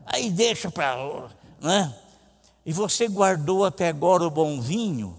aí 0.07 0.31
deixa 0.31 0.71
para. 0.71 1.29
Né? 1.61 1.93
E 2.65 2.71
você 2.71 3.07
guardou 3.07 3.65
até 3.65 3.89
agora 3.89 4.25
o 4.25 4.31
bom 4.31 4.59
vinho, 4.61 5.17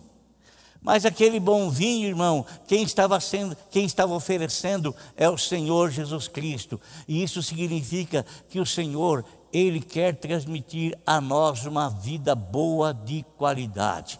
mas 0.80 1.04
aquele 1.04 1.38
bom 1.38 1.70
vinho, 1.70 2.08
irmão, 2.08 2.46
quem 2.66 2.82
estava 2.82 3.20
sendo, 3.20 3.56
quem 3.70 3.84
estava 3.84 4.14
oferecendo 4.14 4.94
é 5.16 5.28
o 5.28 5.36
Senhor 5.36 5.90
Jesus 5.90 6.28
Cristo. 6.28 6.80
E 7.06 7.22
isso 7.22 7.42
significa 7.42 8.24
que 8.48 8.60
o 8.60 8.66
Senhor, 8.66 9.24
ele 9.52 9.80
quer 9.80 10.16
transmitir 10.16 10.96
a 11.04 11.20
nós 11.20 11.66
uma 11.66 11.88
vida 11.88 12.34
boa 12.34 12.94
de 12.94 13.24
qualidade. 13.36 14.18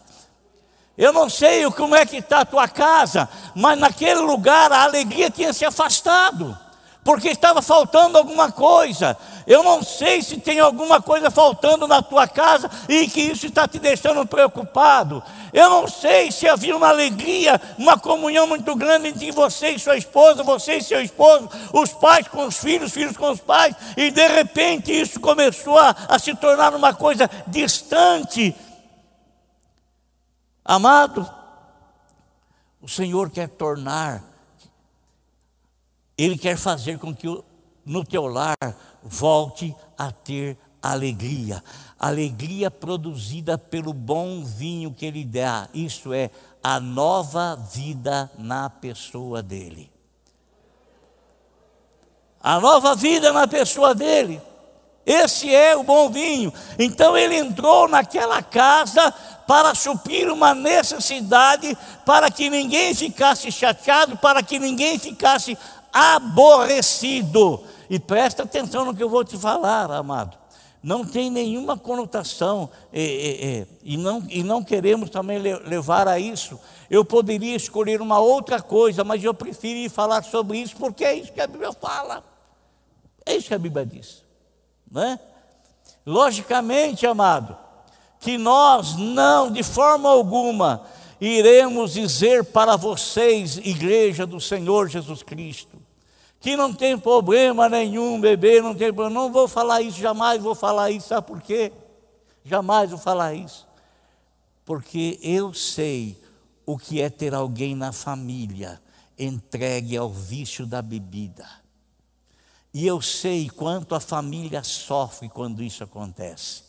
Eu 0.98 1.12
não 1.12 1.30
sei 1.30 1.64
como 1.70 1.94
é 1.94 2.04
que 2.04 2.16
está 2.16 2.40
a 2.40 2.44
tua 2.44 2.66
casa, 2.66 3.28
mas 3.54 3.78
naquele 3.78 4.18
lugar 4.20 4.72
a 4.72 4.82
alegria 4.82 5.30
tinha 5.30 5.52
se 5.52 5.64
afastado, 5.64 6.58
porque 7.04 7.28
estava 7.28 7.62
faltando 7.62 8.18
alguma 8.18 8.50
coisa. 8.50 9.16
Eu 9.46 9.62
não 9.62 9.80
sei 9.80 10.20
se 10.22 10.38
tem 10.38 10.58
alguma 10.58 11.00
coisa 11.00 11.30
faltando 11.30 11.86
na 11.86 12.02
tua 12.02 12.26
casa 12.26 12.68
e 12.88 13.06
que 13.06 13.20
isso 13.20 13.46
está 13.46 13.68
te 13.68 13.78
deixando 13.78 14.26
preocupado. 14.26 15.22
Eu 15.52 15.70
não 15.70 15.86
sei 15.86 16.32
se 16.32 16.48
havia 16.48 16.76
uma 16.76 16.88
alegria, 16.88 17.60
uma 17.78 17.96
comunhão 17.96 18.48
muito 18.48 18.74
grande 18.74 19.08
entre 19.08 19.30
você 19.30 19.70
e 19.70 19.78
sua 19.78 19.96
esposa, 19.96 20.42
você 20.42 20.78
e 20.78 20.82
seu 20.82 21.00
esposo, 21.00 21.48
os 21.72 21.92
pais 21.92 22.26
com 22.26 22.44
os 22.44 22.58
filhos, 22.58 22.92
filhos 22.92 23.16
com 23.16 23.30
os 23.30 23.40
pais, 23.40 23.74
e 23.96 24.10
de 24.10 24.26
repente 24.26 24.90
isso 24.90 25.20
começou 25.20 25.78
a, 25.78 25.94
a 26.08 26.18
se 26.18 26.34
tornar 26.34 26.74
uma 26.74 26.92
coisa 26.92 27.30
distante. 27.46 28.54
Amado, 30.68 31.26
o 32.78 32.86
Senhor 32.86 33.30
quer 33.30 33.48
tornar, 33.48 34.22
Ele 36.14 36.36
quer 36.36 36.58
fazer 36.58 36.98
com 36.98 37.14
que 37.14 37.26
no 37.86 38.04
teu 38.04 38.26
lar 38.26 38.54
volte 39.02 39.74
a 39.96 40.12
ter 40.12 40.58
alegria. 40.82 41.64
Alegria 41.98 42.70
produzida 42.70 43.56
pelo 43.56 43.94
bom 43.94 44.44
vinho 44.44 44.92
que 44.92 45.06
ele 45.06 45.24
dá, 45.24 45.70
isso 45.72 46.12
é, 46.12 46.30
a 46.62 46.78
nova 46.78 47.56
vida 47.56 48.30
na 48.36 48.68
pessoa 48.68 49.42
dele. 49.42 49.90
A 52.42 52.60
nova 52.60 52.94
vida 52.94 53.32
na 53.32 53.48
pessoa 53.48 53.94
dele. 53.94 54.38
Esse 55.08 55.54
é 55.54 55.74
o 55.74 55.82
bom 55.82 56.10
vinho. 56.10 56.52
Então 56.78 57.16
ele 57.16 57.34
entrou 57.34 57.88
naquela 57.88 58.42
casa 58.42 59.10
para 59.46 59.74
suprir 59.74 60.30
uma 60.30 60.54
necessidade, 60.54 61.74
para 62.04 62.30
que 62.30 62.50
ninguém 62.50 62.94
ficasse 62.94 63.50
chateado, 63.50 64.18
para 64.18 64.42
que 64.42 64.58
ninguém 64.58 64.98
ficasse 64.98 65.56
aborrecido. 65.90 67.64
E 67.88 67.98
presta 67.98 68.42
atenção 68.42 68.84
no 68.84 68.94
que 68.94 69.02
eu 69.02 69.08
vou 69.08 69.24
te 69.24 69.38
falar, 69.38 69.90
amado. 69.90 70.36
Não 70.82 71.02
tem 71.02 71.30
nenhuma 71.30 71.78
conotação 71.78 72.68
e, 72.92 73.66
e, 73.82 73.94
e, 73.94 73.96
não, 73.96 74.22
e 74.28 74.42
não 74.42 74.62
queremos 74.62 75.08
também 75.08 75.38
levar 75.38 76.06
a 76.06 76.18
isso. 76.18 76.60
Eu 76.90 77.02
poderia 77.02 77.56
escolher 77.56 78.02
uma 78.02 78.18
outra 78.18 78.60
coisa, 78.60 79.02
mas 79.04 79.24
eu 79.24 79.32
preferi 79.32 79.88
falar 79.88 80.22
sobre 80.22 80.58
isso 80.58 80.76
porque 80.76 81.02
é 81.02 81.14
isso 81.14 81.32
que 81.32 81.40
a 81.40 81.46
Bíblia 81.46 81.72
fala. 81.72 82.22
É 83.24 83.34
isso 83.34 83.48
que 83.48 83.54
a 83.54 83.58
Bíblia 83.58 83.86
diz. 83.86 84.27
Não 84.90 85.02
é? 85.02 85.18
Logicamente, 86.04 87.06
amado, 87.06 87.56
que 88.20 88.38
nós 88.38 88.96
não, 88.96 89.50
de 89.50 89.62
forma 89.62 90.08
alguma, 90.08 90.82
iremos 91.20 91.92
dizer 91.92 92.44
para 92.44 92.76
vocês, 92.76 93.58
igreja 93.58 94.26
do 94.26 94.40
Senhor 94.40 94.88
Jesus 94.88 95.22
Cristo, 95.22 95.76
que 96.40 96.56
não 96.56 96.72
tem 96.72 96.96
problema 96.96 97.68
nenhum 97.68 98.20
beber, 98.20 98.62
não 98.62 98.74
tem 98.74 98.92
problema. 98.92 99.20
Não 99.20 99.32
vou 99.32 99.48
falar 99.48 99.82
isso, 99.82 99.98
jamais 99.98 100.40
vou 100.40 100.54
falar 100.54 100.90
isso, 100.90 101.08
sabe 101.08 101.26
por 101.26 101.40
quê? 101.42 101.72
Jamais 102.44 102.90
vou 102.90 102.98
falar 102.98 103.34
isso. 103.34 103.66
Porque 104.64 105.18
eu 105.22 105.52
sei 105.52 106.16
o 106.64 106.78
que 106.78 107.00
é 107.00 107.10
ter 107.10 107.34
alguém 107.34 107.74
na 107.74 107.92
família 107.92 108.80
entregue 109.18 109.96
ao 109.96 110.10
vício 110.10 110.64
da 110.64 110.80
bebida. 110.80 111.46
E 112.72 112.86
eu 112.86 113.00
sei 113.00 113.48
quanto 113.48 113.94
a 113.94 114.00
família 114.00 114.62
sofre 114.62 115.28
quando 115.28 115.62
isso 115.62 115.82
acontece. 115.82 116.62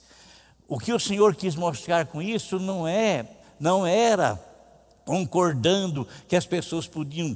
O 0.68 0.77
que 0.77 0.94
o 0.94 1.00
Senhor 1.00 1.36
quis 1.36 1.56
mostrar 1.56 2.06
com 2.06 2.22
isso 2.22 2.60
não 2.60 2.88
é, 2.88 3.27
não 3.60 3.86
era 3.86 4.39
concordando 5.03 6.08
que 6.27 6.36
as 6.36 6.46
pessoas 6.46 6.88
podiam 6.88 7.36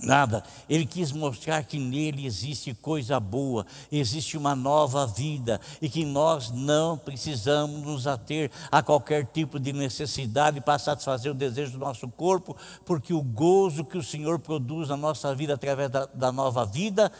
Nada. 0.00 0.44
Ele 0.70 0.86
quis 0.86 1.10
mostrar 1.10 1.64
que 1.64 1.76
nele 1.76 2.24
existe 2.24 2.72
coisa 2.72 3.18
boa, 3.18 3.66
existe 3.90 4.36
uma 4.36 4.54
nova 4.54 5.04
vida 5.08 5.60
e 5.82 5.88
que 5.88 6.04
nós 6.04 6.52
não 6.52 6.96
precisamos 6.96 7.82
nos 7.82 8.06
ater 8.06 8.48
a 8.70 8.80
qualquer 8.80 9.26
tipo 9.26 9.58
de 9.58 9.72
necessidade 9.72 10.60
para 10.60 10.78
satisfazer 10.78 11.32
o 11.32 11.34
desejo 11.34 11.72
do 11.72 11.78
nosso 11.78 12.06
corpo, 12.06 12.56
porque 12.86 13.12
o 13.12 13.20
gozo 13.20 13.84
que 13.84 13.98
o 13.98 14.02
Senhor 14.02 14.38
produz 14.38 14.88
na 14.88 14.96
nossa 14.96 15.34
vida 15.34 15.54
através 15.54 15.90
da, 15.90 16.06
da 16.06 16.30
nova 16.30 16.64
vida 16.64 17.10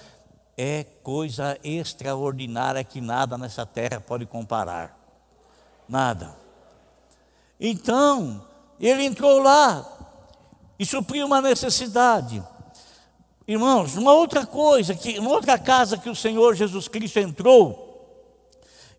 é 0.61 0.83
coisa 1.05 1.57
extraordinária 1.63 2.83
que 2.83 3.01
nada 3.01 3.39
nessa 3.39 3.65
terra 3.65 4.01
pode 4.01 4.27
comparar. 4.27 4.99
Nada. 5.89 6.37
Então, 7.61 8.45
ele 8.81 9.05
entrou 9.05 9.39
lá 9.39 9.87
e 10.77 10.85
supriu 10.85 11.27
uma 11.27 11.41
necessidade. 11.41 12.43
Irmãos, 13.47 13.97
uma 13.97 14.13
outra 14.13 14.45
coisa, 14.45 14.97
que, 14.97 15.17
uma 15.21 15.31
outra 15.31 15.57
casa 15.61 15.97
que 15.97 16.11
o 16.11 16.15
Senhor 16.15 16.57
Jesus 16.57 16.89
Cristo 16.89 17.21
entrou, 17.21 17.87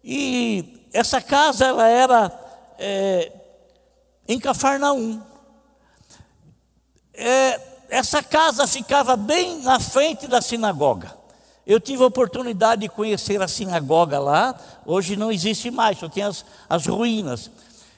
e 0.01 0.87
essa 0.93 1.21
casa 1.21 1.65
ela 1.65 1.87
era 1.89 2.31
é, 2.79 3.33
em 4.25 4.39
Cafarnaum. 4.39 5.21
É, 7.13 7.59
essa 7.89 8.23
casa 8.23 8.65
ficava 8.65 9.17
bem 9.17 9.61
na 9.61 9.77
frente 9.77 10.25
da 10.25 10.41
sinagoga. 10.41 11.18
Eu 11.65 11.79
tive 11.79 12.03
a 12.03 12.07
oportunidade 12.07 12.81
de 12.81 12.89
conhecer 12.89 13.41
a 13.41 13.47
sinagoga 13.47 14.19
lá, 14.19 14.55
hoje 14.85 15.15
não 15.15 15.31
existe 15.31 15.69
mais, 15.69 15.97
só 15.97 16.09
tem 16.09 16.23
as, 16.23 16.43
as 16.67 16.85
ruínas. 16.87 17.51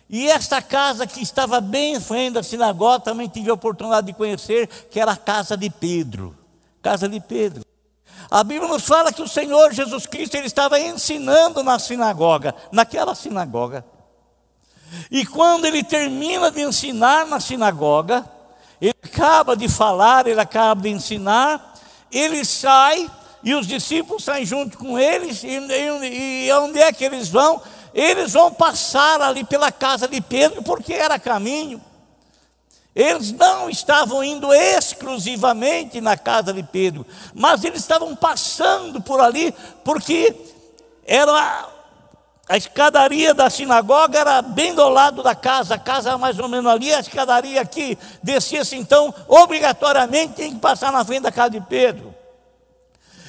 E 0.10 0.30
esta 0.30 0.62
casa 0.62 1.08
que 1.08 1.22
estava 1.22 1.62
bem 1.62 1.96
em 1.96 2.00
frente 2.02 2.34
da 2.34 2.44
sinagoga, 2.44 3.00
também 3.00 3.30
tive 3.30 3.50
a 3.50 3.54
oportunidade 3.54 4.08
de 4.08 4.14
conhecer, 4.14 4.68
que 4.90 5.00
era 5.00 5.14
a 5.14 5.18
casa 5.18 5.56
de 5.56 5.70
Pedro. 5.70 6.36
Casa 6.82 7.08
de 7.08 7.20
Pedro. 7.22 7.64
A 8.30 8.44
Bíblia 8.44 8.68
nos 8.68 8.84
fala 8.84 9.14
que 9.14 9.22
o 9.22 9.28
Senhor 9.28 9.74
Jesus 9.74 10.06
Cristo 10.06 10.36
ele 10.36 10.48
estava 10.48 10.80
ensinando 10.80 11.64
na 11.64 11.80
sinagoga, 11.80 12.54
naquela 12.72 13.16
sinagoga. 13.16 13.86
E 15.10 15.26
quando 15.26 15.66
ele 15.66 15.84
termina 15.84 16.52
de 16.52 16.62
ensinar 16.62 17.26
na 17.26 17.40
sinagoga, 17.40 18.26
ele 18.82 18.96
acaba 19.02 19.56
de 19.56 19.70
falar, 19.70 20.28
ele 20.28 20.40
acaba 20.40 20.82
de 20.82 20.90
ensinar, 20.90 21.74
ele 22.12 22.44
sai 22.44 23.10
e 23.44 23.56
os 23.56 23.68
discípulos 23.68 24.24
saem 24.24 24.46
junto 24.46 24.78
com 24.78 24.98
eles, 24.98 25.44
e, 25.44 25.48
e, 25.48 26.48
e 26.48 26.54
onde 26.54 26.80
é 26.80 26.92
que 26.94 27.04
eles 27.04 27.30
vão? 27.30 27.62
Eles 27.94 28.34
vão 28.34 28.54
passar 28.54 29.22
ali 29.22 29.44
pela 29.44 29.72
casa 29.72 30.08
de 30.08 30.22
Pedro, 30.22 30.64
porque 30.64 30.94
era 30.94 31.20
caminho. 31.20 31.82
Eles 32.94 33.32
não 33.32 33.70
estavam 33.70 34.24
indo 34.24 34.54
exclusivamente 34.54 36.02
na 36.02 36.18
casa 36.18 36.52
de 36.52 36.62
Pedro, 36.62 37.06
mas 37.34 37.64
eles 37.64 37.80
estavam 37.80 38.16
passando 38.16 39.02
por 39.02 39.22
ali, 39.22 39.54
porque 39.84 40.36
era 41.06 41.70
a 42.50 42.58
escadaria 42.58 43.34
da 43.34 43.50
sinagoga 43.50 44.20
era 44.20 44.42
bem 44.42 44.76
do 44.76 44.90
lado 44.90 45.24
da 45.24 45.34
casa, 45.34 45.76
a 45.76 45.80
casa 45.80 46.18
mais 46.18 46.38
ou 46.38 46.50
menos 46.50 46.70
ali, 46.70 46.94
a 46.94 47.00
escadaria 47.00 47.62
aqui 47.62 47.98
descia-se 48.22 48.76
então, 48.76 49.14
obrigatoriamente 49.26 50.34
tem 50.34 50.54
que 50.54 50.60
passar 50.60 50.92
na 50.92 51.06
frente 51.06 51.22
da 51.22 51.32
casa 51.32 51.52
de 51.52 51.62
Pedro. 51.62 52.11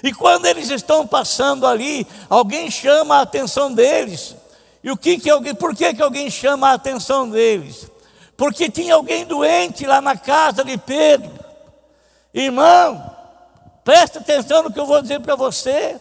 E 0.02 0.12
quando 0.12 0.46
eles 0.46 0.68
estão 0.68 1.06
passando 1.06 1.66
ali, 1.66 2.06
alguém 2.28 2.70
chama 2.70 3.18
a 3.18 3.22
atenção 3.22 3.72
deles. 3.72 4.34
E 4.82 4.90
o 4.90 4.96
que 4.96 5.18
que 5.18 5.30
alguém, 5.30 5.54
por 5.54 5.76
que 5.76 5.94
que 5.94 6.02
alguém 6.02 6.28
chama 6.28 6.70
a 6.70 6.74
atenção 6.74 7.28
deles? 7.28 7.86
Porque 8.36 8.68
tinha 8.68 8.94
alguém 8.94 9.24
doente 9.24 9.86
lá 9.86 10.00
na 10.00 10.16
casa 10.16 10.64
de 10.64 10.76
Pedro. 10.76 11.30
Irmão, 12.34 13.14
presta 13.84 14.18
atenção 14.18 14.64
no 14.64 14.72
que 14.72 14.80
eu 14.80 14.86
vou 14.86 15.00
dizer 15.00 15.20
para 15.20 15.36
você. 15.36 16.00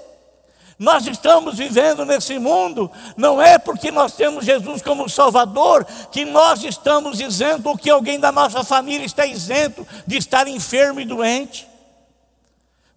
Nós 0.79 1.05
estamos 1.05 1.59
vivendo 1.59 2.03
nesse 2.03 2.39
mundo, 2.39 2.89
não 3.15 3.39
é 3.39 3.59
porque 3.59 3.91
nós 3.91 4.13
temos 4.13 4.43
Jesus 4.43 4.81
como 4.81 5.07
Salvador 5.07 5.85
que 6.11 6.25
nós 6.25 6.63
estamos 6.63 7.19
isento 7.19 7.69
ou 7.69 7.77
que 7.77 7.87
alguém 7.87 8.19
da 8.19 8.31
nossa 8.31 8.63
família 8.63 9.05
está 9.05 9.23
isento 9.23 9.85
de 10.07 10.17
estar 10.17 10.47
enfermo 10.47 10.99
e 10.99 11.05
doente. 11.05 11.67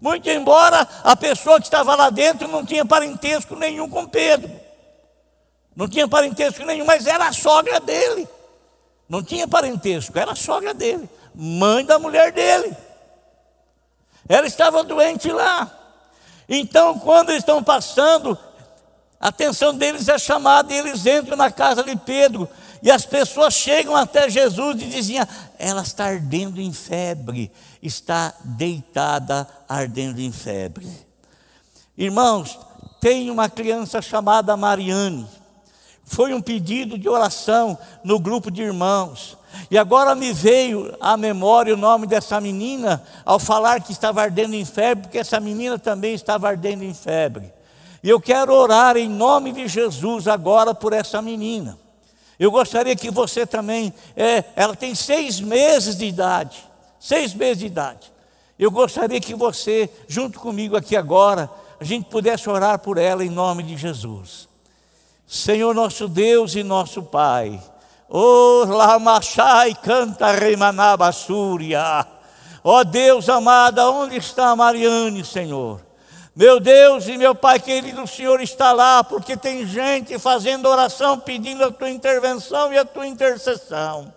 Muito 0.04 0.28
embora 0.28 0.86
a 1.02 1.16
pessoa 1.16 1.58
que 1.58 1.64
estava 1.66 1.96
lá 1.96 2.10
dentro 2.10 2.46
não 2.46 2.62
tinha 2.62 2.84
parentesco 2.84 3.56
nenhum 3.56 3.88
com 3.88 4.06
Pedro, 4.06 4.50
não 5.74 5.88
tinha 5.88 6.06
parentesco 6.06 6.62
nenhum, 6.62 6.84
mas 6.84 7.06
era 7.06 7.26
a 7.26 7.32
sogra 7.32 7.80
dele, 7.80 8.28
não 9.08 9.22
tinha 9.22 9.48
parentesco, 9.48 10.18
era 10.18 10.32
a 10.32 10.36
sogra 10.36 10.74
dele, 10.74 11.08
mãe 11.34 11.86
da 11.86 11.98
mulher 11.98 12.32
dele. 12.32 12.76
Ela 14.28 14.46
estava 14.46 14.84
doente 14.84 15.32
lá. 15.32 15.72
Então, 16.50 16.98
quando 16.98 17.30
eles 17.30 17.40
estão 17.40 17.64
passando, 17.64 18.38
a 19.18 19.28
atenção 19.28 19.72
deles 19.74 20.06
é 20.06 20.18
chamada 20.18 20.70
e 20.70 20.76
eles 20.76 21.06
entram 21.06 21.34
na 21.34 21.50
casa 21.50 21.82
de 21.82 21.96
Pedro. 21.96 22.46
E 22.82 22.90
as 22.90 23.06
pessoas 23.06 23.54
chegam 23.54 23.96
até 23.96 24.28
Jesus 24.28 24.82
e 24.82 24.84
diziam: 24.84 25.26
Ela 25.66 25.80
está 25.80 26.04
ardendo 26.04 26.60
em 26.60 26.74
febre, 26.74 27.50
está 27.82 28.34
deitada 28.44 29.48
ardendo 29.66 30.20
em 30.20 30.30
febre. 30.30 30.86
Irmãos, 31.96 32.58
tem 33.00 33.30
uma 33.30 33.48
criança 33.48 34.02
chamada 34.02 34.58
Mariane. 34.58 35.26
Foi 36.04 36.34
um 36.34 36.42
pedido 36.42 36.98
de 36.98 37.08
oração 37.08 37.78
no 38.04 38.18
grupo 38.18 38.50
de 38.50 38.60
irmãos. 38.60 39.38
E 39.70 39.78
agora 39.78 40.14
me 40.14 40.34
veio 40.34 40.94
à 41.00 41.16
memória 41.16 41.72
o 41.72 41.78
nome 41.78 42.06
dessa 42.06 42.38
menina, 42.42 43.02
ao 43.24 43.38
falar 43.38 43.80
que 43.80 43.90
estava 43.90 44.20
ardendo 44.20 44.54
em 44.54 44.66
febre, 44.66 45.04
porque 45.04 45.18
essa 45.18 45.40
menina 45.40 45.78
também 45.78 46.12
estava 46.12 46.46
ardendo 46.46 46.84
em 46.84 46.92
febre. 46.92 47.50
E 48.02 48.10
eu 48.10 48.20
quero 48.20 48.52
orar 48.52 48.98
em 48.98 49.08
nome 49.08 49.50
de 49.50 49.66
Jesus 49.66 50.28
agora 50.28 50.74
por 50.74 50.92
essa 50.92 51.22
menina. 51.22 51.82
Eu 52.38 52.50
gostaria 52.50 52.96
que 52.96 53.10
você 53.10 53.46
também, 53.46 53.92
é, 54.16 54.44
ela 54.56 54.74
tem 54.74 54.94
seis 54.94 55.40
meses 55.40 55.96
de 55.96 56.04
idade, 56.04 56.64
seis 56.98 57.32
meses 57.34 57.58
de 57.58 57.66
idade. 57.66 58.12
Eu 58.58 58.70
gostaria 58.70 59.20
que 59.20 59.34
você, 59.34 59.90
junto 60.08 60.38
comigo 60.40 60.76
aqui 60.76 60.96
agora, 60.96 61.50
a 61.80 61.84
gente 61.84 62.08
pudesse 62.08 62.48
orar 62.48 62.78
por 62.78 62.98
ela 62.98 63.24
em 63.24 63.30
nome 63.30 63.62
de 63.62 63.76
Jesus. 63.76 64.48
Senhor 65.26 65.74
nosso 65.74 66.08
Deus 66.08 66.54
e 66.54 66.62
nosso 66.62 67.02
Pai. 67.02 67.60
Oh, 68.08 68.64
Lamachai 68.66 69.74
canta 69.74 70.32
Remanabasúria. 70.32 72.06
Ó 72.62 72.78
oh, 72.78 72.84
Deus 72.84 73.28
amado, 73.28 73.80
onde 73.80 74.16
está 74.16 74.54
Mariane, 74.54 75.24
Senhor? 75.24 75.80
Meu 76.36 76.58
Deus 76.58 77.06
e 77.06 77.16
meu 77.16 77.32
Pai 77.32 77.60
querido, 77.60 78.02
o 78.02 78.08
Senhor 78.08 78.40
está 78.40 78.72
lá, 78.72 79.04
porque 79.04 79.36
tem 79.36 79.64
gente 79.64 80.18
fazendo 80.18 80.68
oração, 80.68 81.20
pedindo 81.20 81.64
a 81.64 81.70
tua 81.70 81.88
intervenção 81.88 82.72
e 82.72 82.78
a 82.78 82.84
tua 82.84 83.06
intercessão. 83.06 84.12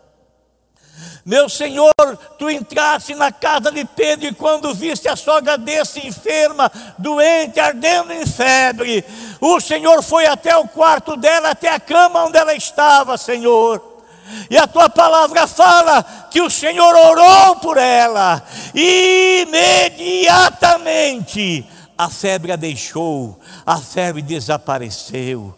Meu 1.24 1.48
Senhor, 1.48 1.94
tu 2.40 2.50
entraste 2.50 3.14
na 3.14 3.32
casa 3.32 3.72
de 3.72 3.86
Pedro 3.86 4.30
e 4.30 4.34
quando 4.34 4.74
viste 4.74 5.08
a 5.08 5.16
sogra 5.16 5.60
desse 5.60 6.08
enferma, 6.08 6.72
doente, 6.98 7.60
ardendo 7.60 8.12
em 8.12 8.26
febre, 8.26 9.06
o 9.40 9.60
Senhor 9.60 10.02
foi 10.02 10.26
até 10.26 10.58
o 10.58 10.68
quarto 10.68 11.16
dela, 11.16 11.52
até 11.52 11.70
a 11.70 11.80
cama 11.80 12.26
onde 12.26 12.40
ela 12.40 12.56
estava, 12.56 13.16
Senhor. 13.16 13.96
E 14.50 14.58
a 14.58 14.66
tua 14.66 14.90
palavra 14.90 15.46
fala 15.46 16.02
que 16.32 16.42
o 16.42 16.50
Senhor 16.50 16.96
orou 16.96 17.58
por 17.58 17.78
ela, 17.78 18.42
e 18.74 19.46
imediatamente 19.48 21.77
a 21.98 22.10
febre 22.10 22.52
a 22.52 22.56
deixou, 22.56 23.40
a 23.66 23.78
febre 23.78 24.22
desapareceu. 24.22 25.54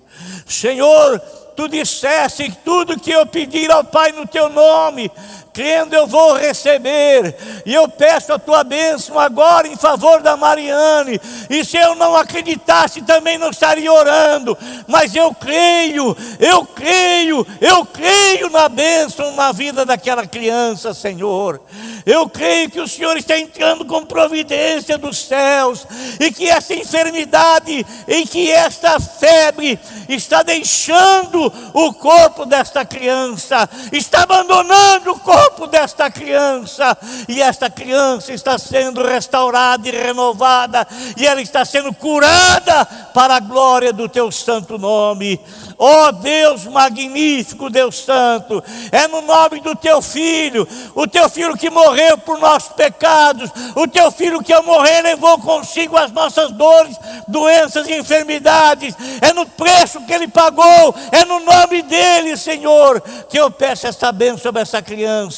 Senhor, 0.45 1.19
tu 1.55 1.67
disseste 1.67 2.51
tudo 2.63 2.99
que 2.99 3.11
eu 3.11 3.25
pedir 3.25 3.69
ao 3.69 3.83
Pai 3.83 4.11
no 4.11 4.25
teu 4.25 4.49
nome, 4.49 5.11
crendo 5.59 5.93
eu 5.93 6.07
vou 6.07 6.37
receber. 6.37 7.35
E 7.65 7.73
eu 7.73 7.89
peço 7.89 8.31
a 8.31 8.39
tua 8.39 8.63
bênção 8.63 9.19
agora 9.19 9.67
em 9.67 9.75
favor 9.75 10.21
da 10.21 10.37
Mariane. 10.37 11.19
E 11.49 11.65
se 11.65 11.75
eu 11.75 11.95
não 11.95 12.15
acreditasse, 12.15 13.01
também 13.01 13.37
não 13.37 13.49
estaria 13.49 13.91
orando. 13.91 14.57
Mas 14.87 15.13
eu 15.13 15.33
creio, 15.33 16.15
eu 16.39 16.65
creio, 16.65 17.45
eu 17.59 17.85
creio 17.85 18.49
na 18.49 18.69
bênção 18.69 19.35
na 19.35 19.51
vida 19.51 19.85
daquela 19.85 20.25
criança, 20.25 20.93
Senhor. 20.93 21.59
Eu 22.05 22.29
creio 22.29 22.71
que 22.71 22.79
o 22.79 22.87
Senhor 22.87 23.17
está 23.17 23.37
entrando 23.37 23.83
com 23.83 24.05
providência 24.05 24.97
dos 24.97 25.17
céus 25.17 25.85
e 26.21 26.31
que 26.31 26.47
essa 26.47 26.73
enfermidade, 26.73 27.85
em 28.07 28.25
que 28.25 28.49
esta 28.49 28.97
febre 28.97 29.77
está 30.07 30.41
deixando 30.41 31.51
o 31.73 31.93
corpo 31.93 32.45
desta 32.45 32.85
criança, 32.85 33.69
está 33.91 34.23
abandonando 34.23 35.11
o 35.11 35.19
corpo 35.19 35.48
corpo 35.49 35.67
desta 35.67 36.09
criança, 36.11 36.97
e 37.27 37.41
esta 37.41 37.69
criança 37.69 38.31
está 38.31 38.57
sendo 38.57 39.05
restaurada 39.05 39.87
e 39.87 39.91
renovada, 39.91 40.87
e 41.17 41.25
ela 41.25 41.41
está 41.41 41.65
sendo 41.65 41.93
curada 41.93 42.85
para 43.13 43.35
a 43.35 43.39
glória 43.39 43.91
do 43.91 44.07
teu 44.07 44.31
santo 44.31 44.77
nome. 44.77 45.39
Ó 45.77 46.07
oh, 46.07 46.11
Deus 46.11 46.65
magnífico, 46.65 47.69
Deus 47.69 48.03
santo, 48.03 48.61
é 48.91 49.07
no 49.07 49.21
nome 49.21 49.61
do 49.61 49.73
teu 49.75 50.01
filho, 50.01 50.67
o 50.93 51.07
teu 51.07 51.29
filho 51.29 51.55
que 51.55 51.69
morreu 51.69 52.17
por 52.17 52.37
nossos 52.37 52.73
pecados, 52.73 53.49
o 53.75 53.87
teu 53.87 54.11
filho 54.11 54.43
que 54.43 54.51
ao 54.51 54.61
morrer 54.61 55.01
levou 55.01 55.39
consigo 55.39 55.95
as 55.95 56.11
nossas 56.11 56.51
dores, 56.51 56.97
doenças 57.27 57.87
e 57.87 57.97
enfermidades, 57.97 58.93
é 59.21 59.31
no 59.31 59.45
preço 59.45 60.01
que 60.01 60.13
ele 60.13 60.27
pagou, 60.27 60.93
é 61.13 61.23
no 61.23 61.39
nome 61.39 61.81
dele, 61.83 62.35
Senhor, 62.35 63.01
que 63.29 63.39
eu 63.39 63.49
peço 63.49 63.87
essa 63.87 64.11
bênção 64.11 64.39
sobre 64.39 64.61
essa 64.61 64.81
criança, 64.81 65.28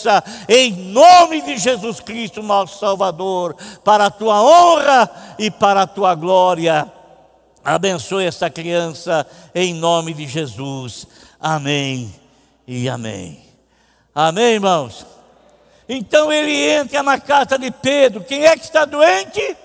em 0.48 0.72
nome 0.72 1.42
de 1.42 1.58
Jesus 1.58 2.00
Cristo, 2.00 2.42
nosso 2.42 2.80
Salvador, 2.80 3.56
para 3.84 4.06
a 4.06 4.12
tua 4.12 4.42
honra 4.42 5.10
e 5.38 5.50
para 5.52 5.84
a 5.84 5.88
tua 5.88 6.16
glória. 6.16 6.92
Abençoe 7.64 8.26
essa 8.26 8.50
criança 8.50 9.26
em 9.54 9.74
nome 9.74 10.14
de 10.14 10.28
Jesus. 10.28 11.06
Amém 11.40 12.14
e 12.68 12.90
amém. 12.90 13.42
Amém, 14.14 14.54
irmãos? 14.54 15.06
Então 15.88 16.32
ele 16.32 16.56
entra 16.70 17.04
na 17.04 17.20
casa 17.20 17.58
de 17.58 17.70
Pedro. 17.70 18.24
Quem 18.24 18.46
é 18.46 18.56
que 18.56 18.64
está 18.64 18.86
doente? 18.86 19.58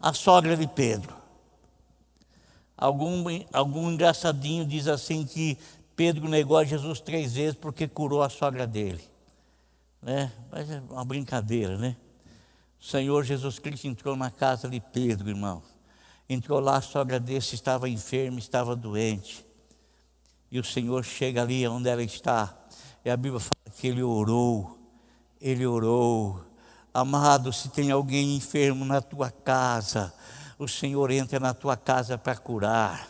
A 0.00 0.12
sogra 0.12 0.56
de 0.56 0.66
Pedro. 0.66 1.14
Algum, 2.76 3.24
algum 3.52 3.90
engraçadinho 3.90 4.64
diz 4.64 4.88
assim 4.88 5.24
que 5.24 5.56
Pedro 5.94 6.28
negou 6.28 6.56
a 6.56 6.64
Jesus 6.64 7.00
três 7.00 7.34
vezes 7.34 7.54
porque 7.54 7.86
curou 7.86 8.22
a 8.22 8.28
sogra 8.28 8.66
dele. 8.66 9.02
Né? 10.04 10.30
Mas 10.52 10.70
é 10.70 10.82
uma 10.90 11.04
brincadeira, 11.04 11.78
né? 11.78 11.96
O 12.78 12.84
Senhor 12.84 13.24
Jesus 13.24 13.58
Cristo 13.58 13.86
entrou 13.86 14.14
na 14.14 14.30
casa 14.30 14.68
de 14.68 14.78
Pedro, 14.78 15.30
irmão. 15.30 15.62
Entrou 16.28 16.60
lá, 16.60 16.76
a 16.76 16.82
sogra 16.82 17.18
desse 17.18 17.54
estava 17.54 17.88
enferma, 17.88 18.38
estava 18.38 18.76
doente. 18.76 19.44
E 20.50 20.60
o 20.60 20.64
Senhor 20.64 21.02
chega 21.02 21.42
ali 21.42 21.66
onde 21.66 21.88
ela 21.88 22.02
está. 22.02 22.54
E 23.04 23.10
a 23.10 23.16
Bíblia 23.16 23.40
fala 23.40 23.74
que 23.76 23.86
ele 23.86 24.02
orou. 24.02 24.78
Ele 25.40 25.66
orou. 25.66 26.44
Amado, 26.92 27.52
se 27.52 27.70
tem 27.70 27.90
alguém 27.90 28.36
enfermo 28.36 28.84
na 28.84 29.00
tua 29.00 29.30
casa, 29.30 30.14
o 30.58 30.68
Senhor 30.68 31.10
entra 31.10 31.40
na 31.40 31.54
tua 31.54 31.76
casa 31.76 32.16
para 32.16 32.36
curar. 32.36 33.08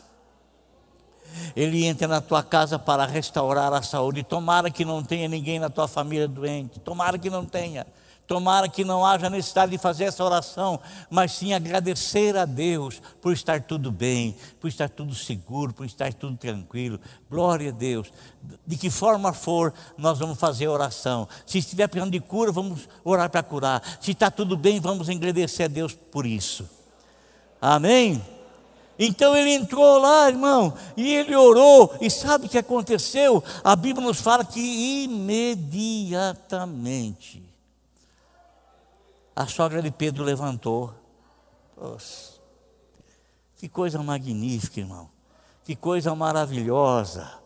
Ele 1.55 1.85
entra 1.85 2.07
na 2.07 2.21
tua 2.21 2.43
casa 2.43 2.79
para 2.79 3.07
restaurar 3.07 3.73
a 3.73 3.83
saúde. 3.83 4.23
Tomara 4.23 4.71
que 4.71 4.85
não 4.85 5.03
tenha 5.03 5.29
ninguém 5.29 5.59
na 5.59 5.71
tua 5.71 5.89
família 5.89 6.29
doente. 6.29 6.81
Tomara 6.81 7.19
que 7.19 7.31
não 7.31 7.45
tenha. 7.45 7.87
Tomara 8.27 8.69
que 8.69 8.85
não 8.85 9.05
haja 9.05 9.29
necessidade 9.29 9.73
de 9.73 9.79
fazer 9.79 10.05
essa 10.05 10.25
oração, 10.25 10.81
mas 11.11 11.33
sim 11.33 11.53
agradecer 11.53 12.37
a 12.37 12.47
Deus 12.47 13.01
por 13.21 13.35
estar 13.35 13.63
tudo 13.63 13.93
bem, 13.93 14.35
por 14.59 14.69
estar 14.69 14.89
tudo 14.89 15.15
seguro, 15.15 15.75
por 15.75 15.85
estar 15.85 16.13
tudo 16.15 16.35
tranquilo. 16.37 16.99
Glória 17.31 17.69
a 17.69 17.73
Deus. 17.73 18.11
De 18.67 18.79
que 18.79 18.89
forma 18.89 19.35
for, 19.35 19.75
nós 19.99 20.19
vamos 20.19 20.39
fazer 20.39 20.69
oração. 20.69 21.29
Se 21.45 21.59
estiver 21.59 21.87
precisando 21.87 22.13
de 22.13 22.21
cura, 22.21 22.51
vamos 22.51 22.89
orar 23.05 23.29
para 23.29 23.43
curar. 23.43 23.83
Se 24.01 24.13
está 24.13 24.31
tudo 24.31 24.57
bem, 24.57 24.81
vamos 24.81 25.11
agradecer 25.11 25.65
a 25.65 25.69
Deus 25.69 25.93
por 25.93 26.25
isso. 26.25 26.67
Amém? 27.61 28.23
Então 28.99 29.37
ele 29.37 29.53
entrou 29.53 29.99
lá, 29.99 30.29
irmão, 30.29 30.73
e 30.97 31.15
ele 31.15 31.35
orou, 31.35 31.95
e 32.01 32.09
sabe 32.09 32.47
o 32.47 32.49
que 32.49 32.59
aconteceu? 32.59 33.43
A 33.63 33.75
Bíblia 33.75 34.07
nos 34.07 34.21
fala 34.21 34.45
que 34.45 35.05
imediatamente 35.05 37.43
a 39.35 39.47
sogra 39.47 39.83
de 39.83 39.91
Pedro 39.91 40.23
levantou. 40.23 40.95
Poxa, 41.75 42.35
que 43.57 43.69
coisa 43.69 44.01
magnífica, 44.03 44.79
irmão. 44.79 45.11
Que 45.65 45.75
coisa 45.75 46.15
maravilhosa. 46.15 47.43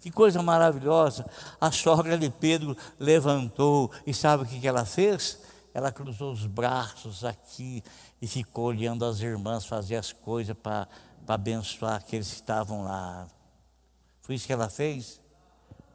Que 0.00 0.10
coisa 0.10 0.42
maravilhosa. 0.42 1.24
A 1.58 1.70
sogra 1.70 2.18
de 2.18 2.28
Pedro 2.28 2.76
levantou, 2.98 3.90
e 4.06 4.12
sabe 4.12 4.42
o 4.42 4.46
que 4.46 4.68
ela 4.68 4.84
fez? 4.84 5.38
Ela 5.74 5.90
cruzou 5.90 6.30
os 6.30 6.46
braços 6.46 7.24
aqui 7.24 7.82
e 8.22 8.28
ficou 8.28 8.66
olhando 8.66 9.04
as 9.04 9.18
irmãs 9.18 9.66
fazer 9.66 9.96
as 9.96 10.12
coisas 10.12 10.56
para 10.56 10.86
abençoar 11.26 11.96
aqueles 11.96 12.28
que 12.28 12.34
estavam 12.36 12.84
lá. 12.84 13.26
Foi 14.22 14.36
isso 14.36 14.46
que 14.46 14.52
ela 14.52 14.70
fez? 14.70 15.20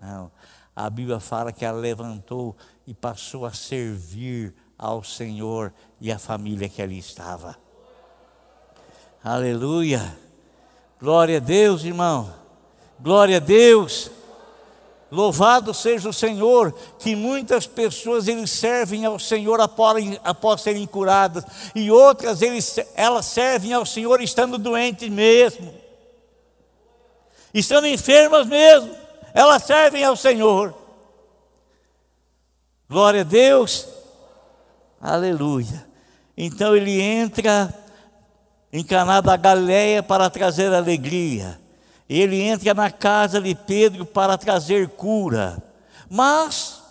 Não. 0.01 0.29
A 0.75 0.89
Bíblia 0.89 1.21
fala 1.21 1.53
que 1.53 1.63
ela 1.63 1.79
levantou 1.79 2.57
e 2.85 2.93
passou 2.93 3.45
a 3.45 3.53
servir 3.53 4.53
ao 4.77 5.01
Senhor 5.01 5.73
e 5.99 6.11
à 6.11 6.19
família 6.19 6.67
que 6.67 6.81
ali 6.81 6.97
estava. 6.97 7.57
Aleluia. 9.23 10.17
Glória 10.99 11.37
a 11.37 11.39
Deus, 11.39 11.85
irmão. 11.85 12.33
Glória 12.99 13.37
a 13.37 13.39
Deus. 13.39 14.11
Louvado 15.11 15.73
seja 15.73 16.07
o 16.07 16.13
Senhor, 16.13 16.71
que 16.99 17.15
muitas 17.15 17.65
pessoas 17.65 18.27
eles 18.27 18.51
servem 18.51 19.05
ao 19.05 19.17
Senhor 19.17 19.59
após, 19.59 20.19
após 20.23 20.61
serem 20.61 20.85
curadas, 20.85 21.43
e 21.73 21.89
outras 21.89 22.43
eles, 22.43 22.79
elas 22.93 23.25
servem 23.25 23.73
ao 23.73 23.85
Senhor 23.85 24.21
estando 24.21 24.59
doentes 24.59 25.09
mesmo, 25.09 25.73
estando 27.51 27.87
enfermas 27.87 28.45
mesmo, 28.45 28.95
elas 29.33 29.63
servem 29.63 30.03
ao 30.03 30.15
Senhor. 30.15 30.75
Glória 32.87 33.21
a 33.21 33.23
Deus, 33.23 33.87
aleluia. 35.01 35.87
Então 36.37 36.75
ele 36.75 37.01
entra 37.01 37.73
em 38.71 38.83
Caná 38.83 39.21
da 39.21 39.35
Galileia 39.35 40.03
para 40.03 40.29
trazer 40.29 40.71
alegria 40.71 41.59
ele 42.09 42.41
entra 42.41 42.73
na 42.73 42.89
casa 42.89 43.39
de 43.39 43.53
Pedro 43.53 44.03
para 44.03 44.35
trazer 44.35 44.89
cura. 44.89 45.61
Mas, 46.09 46.81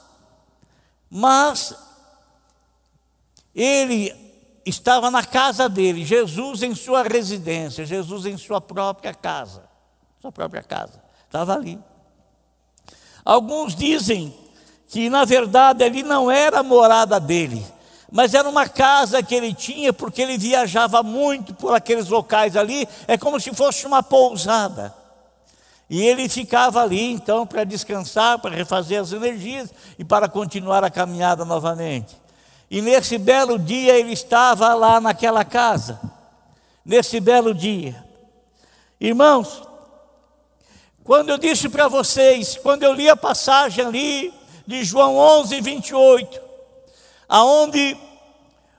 mas, 1.10 1.74
ele 3.52 4.14
estava 4.64 5.10
na 5.10 5.24
casa 5.24 5.68
dele, 5.68 6.04
Jesus 6.04 6.62
em 6.62 6.74
sua 6.74 7.02
residência, 7.02 7.84
Jesus 7.84 8.26
em 8.26 8.36
sua 8.36 8.60
própria 8.60 9.12
casa, 9.12 9.64
sua 10.20 10.30
própria 10.30 10.62
casa, 10.62 11.02
estava 11.26 11.54
ali. 11.54 11.80
Alguns 13.24 13.74
dizem 13.74 14.32
que 14.88 15.10
na 15.10 15.24
verdade 15.24 15.82
ali 15.82 16.04
não 16.04 16.30
era 16.30 16.60
a 16.60 16.62
morada 16.62 17.18
dele, 17.18 17.66
mas 18.10 18.34
era 18.34 18.48
uma 18.48 18.68
casa 18.68 19.22
que 19.22 19.34
ele 19.34 19.52
tinha 19.52 19.92
porque 19.92 20.22
ele 20.22 20.38
viajava 20.38 21.02
muito 21.02 21.52
por 21.54 21.74
aqueles 21.74 22.08
locais 22.08 22.56
ali, 22.56 22.86
é 23.08 23.18
como 23.18 23.40
se 23.40 23.52
fosse 23.54 23.84
uma 23.86 24.02
pousada. 24.02 24.94
E 25.90 26.02
ele 26.02 26.28
ficava 26.28 26.82
ali 26.82 27.12
então 27.12 27.46
para 27.46 27.64
descansar, 27.64 28.38
para 28.38 28.54
refazer 28.54 29.00
as 29.00 29.12
energias 29.12 29.70
e 29.98 30.04
para 30.04 30.28
continuar 30.28 30.84
a 30.84 30.90
caminhada 30.90 31.44
novamente. 31.44 32.16
E 32.70 32.82
nesse 32.82 33.16
belo 33.16 33.58
dia 33.58 33.98
ele 33.98 34.12
estava 34.12 34.74
lá 34.74 35.00
naquela 35.00 35.44
casa. 35.44 35.98
Nesse 36.84 37.20
belo 37.20 37.54
dia. 37.54 38.04
Irmãos, 39.00 39.62
quando 41.04 41.30
eu 41.30 41.38
disse 41.38 41.68
para 41.70 41.88
vocês, 41.88 42.58
quando 42.62 42.82
eu 42.82 42.92
li 42.92 43.08
a 43.08 43.16
passagem 43.16 43.84
ali 43.84 44.34
de 44.66 44.84
João 44.84 45.16
11, 45.16 45.60
28, 45.60 46.40
aonde 47.26 47.96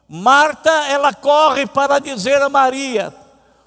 Marta 0.07 0.69
ela 0.87 1.13
corre 1.13 1.65
para 1.65 1.97
dizer 1.97 2.39
a 2.41 2.49
Maria: 2.49 3.13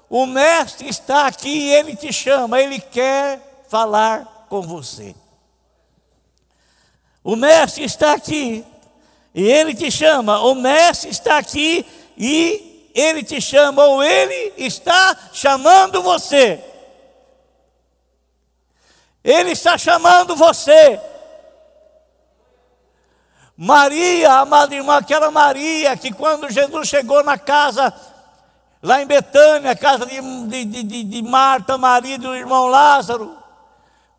o 0.09 0.25
mestre 0.25 0.87
está 0.87 1.27
aqui 1.27 1.49
e 1.49 1.73
ele 1.73 1.95
te 1.95 2.11
chama, 2.13 2.61
ele 2.61 2.79
quer 2.79 3.65
falar 3.67 4.45
com 4.49 4.61
você. 4.61 5.15
O 7.23 7.35
mestre 7.35 7.83
está 7.83 8.13
aqui 8.13 8.65
e 9.33 9.43
ele 9.43 9.73
te 9.73 9.89
chama. 9.89 10.39
O 10.41 10.53
mestre 10.53 11.09
está 11.09 11.37
aqui 11.37 11.85
e 12.17 12.91
ele 12.93 13.23
te 13.23 13.41
chama, 13.41 13.83
ou 13.85 14.03
ele 14.03 14.53
está 14.57 15.17
chamando 15.33 16.03
você. 16.03 16.63
Ele 19.23 19.51
está 19.51 19.77
chamando 19.77 20.35
você. 20.35 20.99
Maria, 23.55 24.33
amada 24.33 24.75
irmã, 24.75 24.97
aquela 24.97 25.31
Maria 25.31 25.95
que 25.95 26.11
quando 26.11 26.49
Jesus 26.49 26.87
chegou 26.87 27.23
na 27.23 27.37
casa 27.37 27.93
lá 28.83 29.01
em 29.01 29.07
Betânia, 29.07 29.73
casa 29.77 30.05
de, 30.05 30.19
de, 30.65 30.83
de, 30.83 31.03
de 31.05 31.21
Marta, 31.21 31.77
marido 31.77 32.27
do 32.27 32.35
irmão 32.35 32.67
Lázaro. 32.67 33.37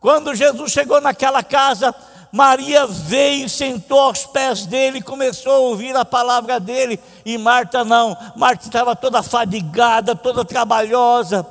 Quando 0.01 0.35
Jesus 0.35 0.73
chegou 0.73 1.03
naquela 1.03 1.43
casa, 1.43 1.95
Maria 2.33 2.87
veio 2.87 3.49
sentou 3.49 4.01
aos 4.01 4.25
pés 4.25 4.65
dele, 4.65 5.03
começou 5.03 5.53
a 5.53 5.59
ouvir 5.59 5.95
a 5.95 6.05
palavra 6.05 6.59
dele, 6.59 6.99
e 7.27 7.37
Marta 7.37 7.85
não. 7.85 8.17
Marta 8.35 8.65
estava 8.65 8.97
toda 8.97 9.23
fadigada, 9.23 10.17
toda 10.17 10.45
trabalhosa. 10.47 11.47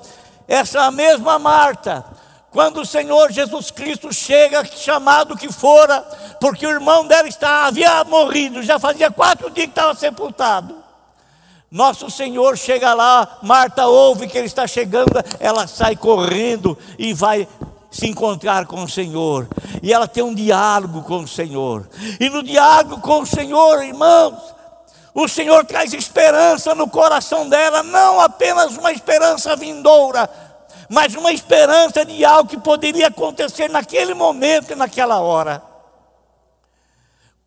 Essa 0.47 0.89
mesma 0.89 1.37
Marta, 1.37 2.03
quando 2.49 2.81
o 2.81 2.85
Senhor 2.85 3.31
Jesus 3.31 3.69
Cristo 3.69 4.11
chega, 4.11 4.65
chamado 4.65 5.37
que 5.37 5.51
fora, 5.51 6.01
porque 6.41 6.65
o 6.65 6.71
irmão 6.71 7.05
dela 7.05 7.27
estava, 7.27 7.67
havia 7.67 8.03
morrido, 8.05 8.63
já 8.63 8.79
fazia 8.79 9.11
quatro 9.11 9.51
dias 9.51 9.67
que 9.67 9.71
estava 9.71 9.93
sepultado. 9.93 10.82
Nosso 11.73 12.07
Senhor 12.11 12.55
chega 12.55 12.93
lá, 12.93 13.39
Marta 13.41 13.87
ouve 13.87 14.27
que 14.27 14.37
ele 14.37 14.45
está 14.45 14.67
chegando, 14.67 15.09
ela 15.39 15.65
sai 15.65 15.95
correndo 15.95 16.77
e 16.99 17.15
vai 17.15 17.47
se 17.89 18.05
encontrar 18.05 18.67
com 18.67 18.83
o 18.83 18.87
Senhor. 18.87 19.47
E 19.81 19.91
ela 19.91 20.07
tem 20.07 20.21
um 20.23 20.35
diálogo 20.35 21.01
com 21.01 21.21
o 21.21 21.27
Senhor. 21.27 21.89
E 22.19 22.29
no 22.29 22.43
diálogo 22.43 23.01
com 23.01 23.21
o 23.21 23.25
Senhor, 23.25 23.83
irmãos, 23.83 24.37
o 25.15 25.27
Senhor 25.27 25.65
traz 25.65 25.93
esperança 25.93 26.75
no 26.75 26.87
coração 26.87 27.49
dela, 27.49 27.81
não 27.81 28.21
apenas 28.21 28.77
uma 28.77 28.91
esperança 28.91 29.55
vindoura, 29.55 30.29
mas 30.87 31.15
uma 31.15 31.31
esperança 31.31 32.05
de 32.05 32.23
algo 32.23 32.51
que 32.51 32.57
poderia 32.57 33.07
acontecer 33.07 33.67
naquele 33.67 34.13
momento 34.13 34.73
e 34.73 34.75
naquela 34.75 35.19
hora. 35.21 35.72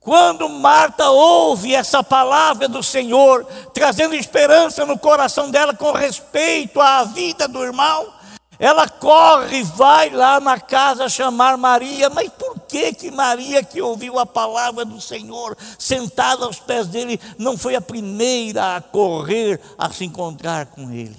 Quando 0.07 0.49
Marta 0.49 1.11
ouve 1.11 1.75
essa 1.75 2.01
palavra 2.01 2.69
do 2.69 2.81
Senhor, 2.81 3.45
trazendo 3.75 4.14
esperança 4.14 4.87
no 4.87 4.97
coração 4.97 5.51
dela 5.51 5.75
com 5.75 5.90
respeito 5.90 6.81
à 6.81 7.03
vida 7.03 7.49
do 7.49 7.61
irmão, 7.61 8.14
ela 8.57 8.88
corre, 8.88 9.64
vai 9.64 10.11
lá 10.11 10.38
na 10.38 10.61
casa 10.61 11.09
chamar 11.09 11.59
Maria, 11.59 12.09
mas 12.09 12.29
por 12.29 12.61
que 12.61 12.95
que 12.95 13.11
Maria 13.11 13.64
que 13.64 13.83
ouviu 13.83 14.16
a 14.21 14.25
palavra 14.25 14.85
do 14.85 15.01
Senhor, 15.01 15.59
sentada 15.77 16.45
aos 16.45 16.61
pés 16.61 16.87
dele, 16.87 17.21
não 17.37 17.59
foi 17.59 17.75
a 17.75 17.81
primeira 17.81 18.77
a 18.77 18.81
correr 18.81 19.61
a 19.77 19.90
se 19.90 20.05
encontrar 20.05 20.66
com 20.66 20.88
ele? 20.92 21.16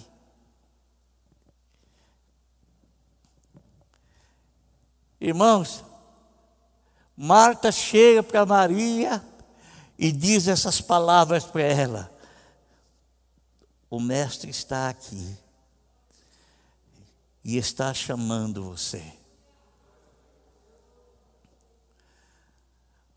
Irmãos, 5.20 5.84
Marta 7.20 7.72
chega 7.72 8.22
para 8.22 8.46
Maria 8.46 9.26
e 9.98 10.12
diz 10.12 10.48
essas 10.48 10.80
palavras 10.80 11.44
para 11.44 11.64
ela: 11.64 12.12
O 13.90 14.00
Mestre 14.00 14.52
está 14.52 14.88
aqui 14.88 15.36
e 17.44 17.58
está 17.58 17.92
chamando 17.92 18.64
você. 18.64 19.02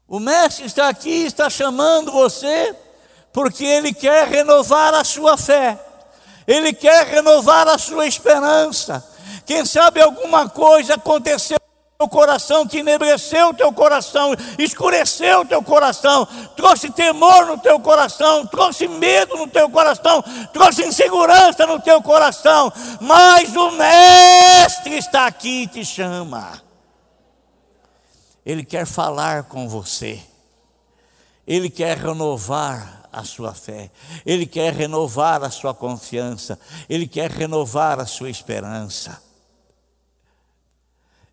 O 0.08 0.18
Mestre 0.18 0.64
está 0.64 0.88
aqui, 0.88 1.26
está 1.26 1.50
chamando 1.50 2.10
você, 2.10 2.74
porque 3.34 3.64
Ele 3.66 3.92
quer 3.92 4.26
renovar 4.26 4.94
a 4.94 5.04
sua 5.04 5.36
fé, 5.36 5.78
Ele 6.46 6.72
quer 6.72 7.06
renovar 7.06 7.68
a 7.68 7.76
sua 7.76 8.06
esperança. 8.06 9.06
Quem 9.44 9.66
sabe 9.66 10.00
alguma 10.00 10.48
coisa 10.48 10.94
aconteceu 10.94 11.60
teu 12.00 12.08
coração 12.08 12.66
que 12.66 12.78
enebreceu 12.78 13.50
o 13.50 13.54
teu 13.54 13.70
coração, 13.70 14.34
escureceu 14.58 15.42
o 15.42 15.44
teu 15.44 15.62
coração, 15.62 16.26
trouxe 16.56 16.88
temor 16.88 17.44
no 17.44 17.58
teu 17.58 17.78
coração, 17.78 18.46
trouxe 18.46 18.88
medo 18.88 19.36
no 19.36 19.46
teu 19.46 19.68
coração, 19.68 20.24
trouxe 20.50 20.86
insegurança 20.86 21.66
no 21.66 21.78
teu 21.78 22.00
coração, 22.00 22.72
mas 23.02 23.54
o 23.54 23.72
Mestre 23.72 24.96
está 24.96 25.26
aqui 25.26 25.64
e 25.64 25.66
te 25.66 25.84
chama. 25.84 26.62
Ele 28.46 28.64
quer 28.64 28.86
falar 28.86 29.42
com 29.42 29.68
você, 29.68 30.22
Ele 31.46 31.68
quer 31.68 31.98
renovar 31.98 33.02
a 33.12 33.24
sua 33.24 33.52
fé, 33.52 33.90
Ele 34.24 34.46
quer 34.46 34.72
renovar 34.72 35.44
a 35.44 35.50
sua 35.50 35.74
confiança, 35.74 36.58
Ele 36.88 37.06
quer 37.06 37.30
renovar 37.30 38.00
a 38.00 38.06
sua 38.06 38.30
esperança. 38.30 39.29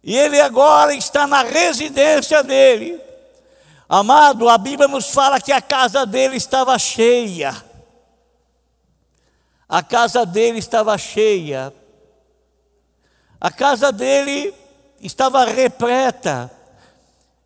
E 0.08 0.15
Ele 0.15 0.39
agora 0.39 0.96
está 0.96 1.28
na 1.28 1.43
residência 1.43 2.41
dele. 2.41 2.98
Amado, 3.89 4.48
a 4.48 4.58
Bíblia 4.58 4.88
nos 4.88 5.10
fala 5.10 5.41
que 5.41 5.52
a 5.52 5.60
casa 5.60 6.06
dele 6.06 6.38
estava 6.38 6.80
cheia. 6.80 7.54
A 9.67 9.84
casa 9.84 10.26
dele 10.26 10.60
estava 10.60 10.98
cheia. 10.98 11.74
A 13.41 13.52
casa 13.52 13.91
dele 13.91 14.54
estava 15.02 15.43
repleta. 15.43 16.50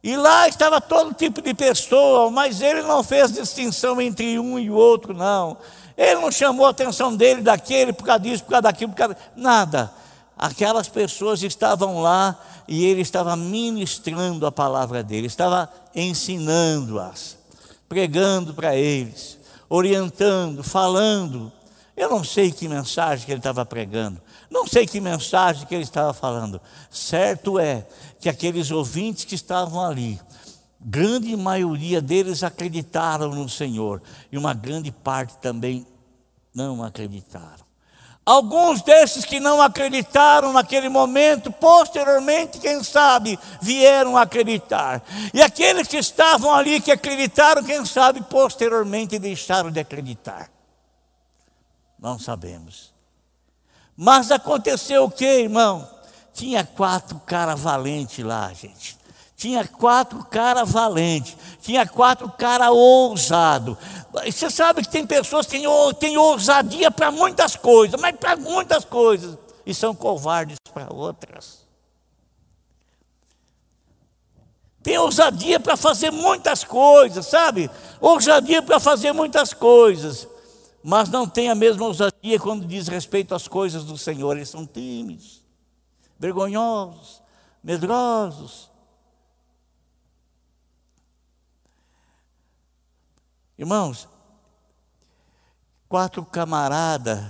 E 0.03 0.15
lá 0.15 0.47
estava 0.47 0.79
todo 0.79 1.15
tipo 1.15 1.41
de 1.41 1.55
pessoa, 1.55 2.29
mas 2.29 2.61
ele 2.61 2.83
não 2.83 3.01
fez 3.03 3.31
distinção 3.31 3.99
entre 3.99 4.37
um 4.37 4.59
e 4.59 4.69
o 4.69 4.75
outro, 4.75 5.15
não. 5.15 5.57
Ele 5.97 6.21
não 6.21 6.31
chamou 6.31 6.67
a 6.67 6.69
atenção 6.69 7.15
dele, 7.15 7.41
daquele, 7.41 7.91
por 7.91 8.05
causa 8.05 8.19
disso, 8.19 8.43
por 8.43 8.51
causa 8.51 8.61
daquilo, 8.61 8.91
por 8.91 8.97
causa. 8.97 9.17
Nada. 9.35 9.91
Aquelas 10.37 10.87
pessoas 10.87 11.41
estavam 11.41 12.01
lá 12.01 12.35
e 12.71 12.85
ele 12.85 13.01
estava 13.01 13.35
ministrando 13.35 14.45
a 14.45 14.51
palavra 14.51 15.03
dele, 15.03 15.27
estava 15.27 15.69
ensinando-as, 15.93 17.37
pregando 17.89 18.53
para 18.53 18.77
eles, 18.77 19.37
orientando, 19.67 20.63
falando. 20.63 21.51
Eu 21.97 22.09
não 22.09 22.23
sei 22.23 22.49
que 22.49 22.69
mensagem 22.69 23.25
que 23.25 23.31
ele 23.33 23.41
estava 23.41 23.65
pregando, 23.65 24.21
não 24.49 24.65
sei 24.65 24.87
que 24.87 25.01
mensagem 25.01 25.67
que 25.67 25.75
ele 25.75 25.83
estava 25.83 26.13
falando. 26.13 26.61
Certo 26.89 27.59
é 27.59 27.85
que 28.21 28.29
aqueles 28.29 28.71
ouvintes 28.71 29.25
que 29.25 29.35
estavam 29.35 29.83
ali, 29.83 30.17
grande 30.79 31.35
maioria 31.35 32.01
deles 32.01 32.41
acreditaram 32.41 33.35
no 33.35 33.49
Senhor, 33.49 34.01
e 34.31 34.37
uma 34.37 34.53
grande 34.53 34.93
parte 34.93 35.37
também 35.39 35.85
não 36.55 36.81
acreditaram. 36.81 37.70
Alguns 38.23 38.83
desses 38.83 39.25
que 39.25 39.39
não 39.39 39.59
acreditaram 39.61 40.53
naquele 40.53 40.89
momento, 40.89 41.51
posteriormente, 41.51 42.59
quem 42.59 42.83
sabe, 42.83 43.37
vieram 43.59 44.15
acreditar. 44.15 45.01
E 45.33 45.41
aqueles 45.41 45.87
que 45.87 45.97
estavam 45.97 46.53
ali, 46.53 46.79
que 46.79 46.91
acreditaram, 46.91 47.63
quem 47.63 47.83
sabe, 47.83 48.21
posteriormente 48.21 49.17
deixaram 49.17 49.71
de 49.71 49.79
acreditar. 49.79 50.49
Não 51.99 52.19
sabemos. 52.19 52.93
Mas 53.97 54.31
aconteceu 54.31 55.05
o 55.05 55.11
que, 55.11 55.25
irmão? 55.25 55.87
Tinha 56.33 56.63
quatro 56.63 57.19
caras 57.19 57.59
valentes 57.59 58.23
lá, 58.23 58.53
gente. 58.53 59.01
Tinha 59.41 59.67
quatro 59.67 60.23
caras 60.25 60.69
valentes, 60.69 61.35
tinha 61.63 61.83
quatro 61.87 62.29
caras 62.29 62.69
ousados. 62.69 63.75
Você 64.13 64.49
sabe 64.49 64.81
que 64.81 64.89
tem 64.89 65.05
pessoas 65.05 65.45
que 65.45 65.61
têm, 65.99 66.17
ousadia 66.17 66.91
para 66.91 67.11
muitas 67.11 67.55
coisas, 67.55 67.99
mas 67.99 68.15
para 68.15 68.35
muitas 68.35 68.83
coisas, 68.83 69.37
e 69.65 69.73
são 69.73 69.95
covardes 69.95 70.57
para 70.73 70.93
outras. 70.93 71.61
Tem 74.83 74.97
ousadia 74.97 75.59
para 75.59 75.77
fazer 75.77 76.11
muitas 76.11 76.63
coisas, 76.63 77.25
sabe? 77.27 77.69
Ousadia 77.99 78.61
para 78.61 78.79
fazer 78.79 79.13
muitas 79.13 79.53
coisas 79.53 80.27
mas 80.83 81.09
não 81.09 81.27
tem 81.27 81.49
a 81.49 81.55
mesma 81.55 81.85
ousadia 81.85 82.39
quando 82.39 82.65
diz 82.65 82.87
respeito 82.87 83.35
às 83.35 83.47
coisas 83.47 83.83
do 83.83 83.97
Senhor. 83.97 84.35
Eles 84.35 84.49
são 84.49 84.65
tímidos, 84.65 85.43
vergonhosos, 86.17 87.21
medrosos. 87.63 88.70
Irmãos, 93.61 94.09
quatro 95.87 96.25
camaradas, 96.25 97.23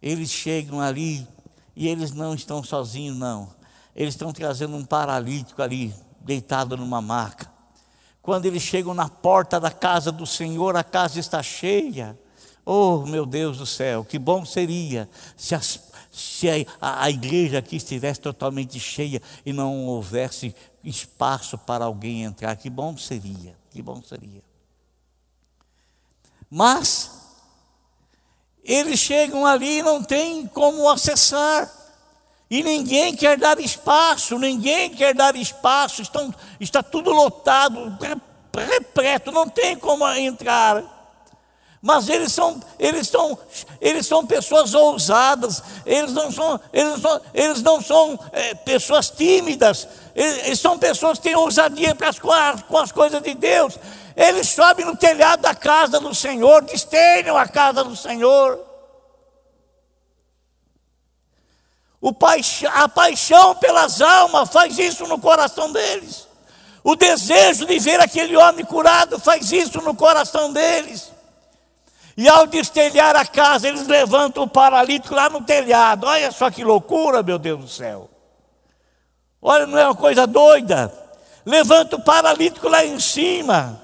eles 0.00 0.30
chegam 0.30 0.80
ali 0.80 1.26
e 1.74 1.88
eles 1.88 2.12
não 2.12 2.32
estão 2.32 2.62
sozinhos, 2.62 3.16
não. 3.16 3.52
Eles 3.92 4.14
estão 4.14 4.32
trazendo 4.32 4.76
um 4.76 4.84
paralítico 4.84 5.60
ali, 5.60 5.92
deitado 6.20 6.76
numa 6.76 7.02
maca. 7.02 7.50
Quando 8.22 8.46
eles 8.46 8.62
chegam 8.62 8.94
na 8.94 9.08
porta 9.08 9.58
da 9.58 9.72
casa 9.72 10.12
do 10.12 10.24
Senhor, 10.24 10.76
a 10.76 10.84
casa 10.84 11.18
está 11.18 11.42
cheia. 11.42 12.16
Oh, 12.64 12.98
meu 12.98 13.26
Deus 13.26 13.58
do 13.58 13.66
céu, 13.66 14.04
que 14.04 14.20
bom 14.20 14.44
seria 14.44 15.10
se, 15.36 15.56
as, 15.56 15.90
se 16.12 16.48
a, 16.80 17.02
a, 17.02 17.10
igreja 17.10 17.58
aqui 17.58 17.74
estivesse 17.74 18.20
totalmente 18.20 18.78
cheia 18.78 19.20
e 19.44 19.52
não 19.52 19.86
houvesse 19.86 20.54
espaço 20.84 21.58
para 21.58 21.84
alguém 21.84 22.22
entrar. 22.22 22.54
Que 22.54 22.70
bom 22.70 22.96
seria, 22.96 23.56
que 23.72 23.82
bom 23.82 24.00
seria. 24.00 24.51
Mas, 26.54 27.10
eles 28.62 29.00
chegam 29.00 29.46
ali 29.46 29.78
e 29.78 29.82
não 29.82 30.04
tem 30.04 30.46
como 30.48 30.86
acessar. 30.86 31.66
E 32.50 32.62
ninguém 32.62 33.16
quer 33.16 33.38
dar 33.38 33.58
espaço, 33.58 34.38
ninguém 34.38 34.90
quer 34.90 35.14
dar 35.14 35.34
espaço, 35.34 36.02
estão, 36.02 36.30
está 36.60 36.82
tudo 36.82 37.10
lotado, 37.10 37.96
repleto, 38.52 39.32
não 39.32 39.48
tem 39.48 39.78
como 39.78 40.06
entrar. 40.12 40.84
Mas 41.80 42.10
eles 42.10 42.32
são, 42.32 42.60
eles 42.78 43.08
são, 43.08 43.38
eles 43.80 44.06
são 44.06 44.26
pessoas 44.26 44.74
ousadas, 44.74 45.62
eles 45.86 46.12
não 46.12 46.30
são, 46.30 46.60
eles 46.70 47.00
não, 47.00 47.20
eles 47.32 47.62
não 47.62 47.80
são 47.80 48.20
é, 48.30 48.54
pessoas 48.56 49.08
tímidas, 49.08 49.88
eles, 50.14 50.44
eles, 50.44 50.60
são 50.60 50.78
pessoas 50.78 51.16
que 51.16 51.24
têm 51.24 51.34
ousadia 51.34 51.94
para 51.94 52.10
as, 52.10 52.18
com 52.18 52.76
as 52.76 52.92
coisas 52.92 53.22
de 53.22 53.32
Deus. 53.32 53.78
Eles 54.16 54.48
sobem 54.48 54.84
no 54.84 54.96
telhado 54.96 55.40
da 55.42 55.54
casa 55.54 55.98
do 56.00 56.14
Senhor, 56.14 56.62
destelham 56.62 57.36
a 57.36 57.46
casa 57.46 57.82
do 57.82 57.96
Senhor. 57.96 58.60
A 62.72 62.88
paixão 62.88 63.54
pelas 63.56 64.00
almas 64.00 64.50
faz 64.50 64.78
isso 64.78 65.06
no 65.06 65.18
coração 65.18 65.72
deles. 65.72 66.26
O 66.84 66.96
desejo 66.96 67.64
de 67.64 67.78
ver 67.78 68.00
aquele 68.00 68.36
homem 68.36 68.64
curado 68.64 69.18
faz 69.20 69.52
isso 69.52 69.80
no 69.82 69.94
coração 69.94 70.52
deles. 70.52 71.12
E 72.16 72.28
ao 72.28 72.46
destelhar 72.46 73.16
a 73.16 73.24
casa, 73.24 73.68
eles 73.68 73.86
levantam 73.86 74.42
o 74.42 74.48
paralítico 74.48 75.14
lá 75.14 75.30
no 75.30 75.42
telhado. 75.42 76.06
Olha 76.06 76.30
só 76.32 76.50
que 76.50 76.64
loucura, 76.64 77.22
meu 77.22 77.38
Deus 77.38 77.60
do 77.60 77.68
céu. 77.68 78.10
Olha, 79.40 79.66
não 79.66 79.78
é 79.78 79.84
uma 79.84 79.94
coisa 79.94 80.26
doida. 80.26 80.92
Levanta 81.46 81.96
o 81.96 82.02
paralítico 82.02 82.68
lá 82.68 82.84
em 82.84 83.00
cima, 83.00 83.81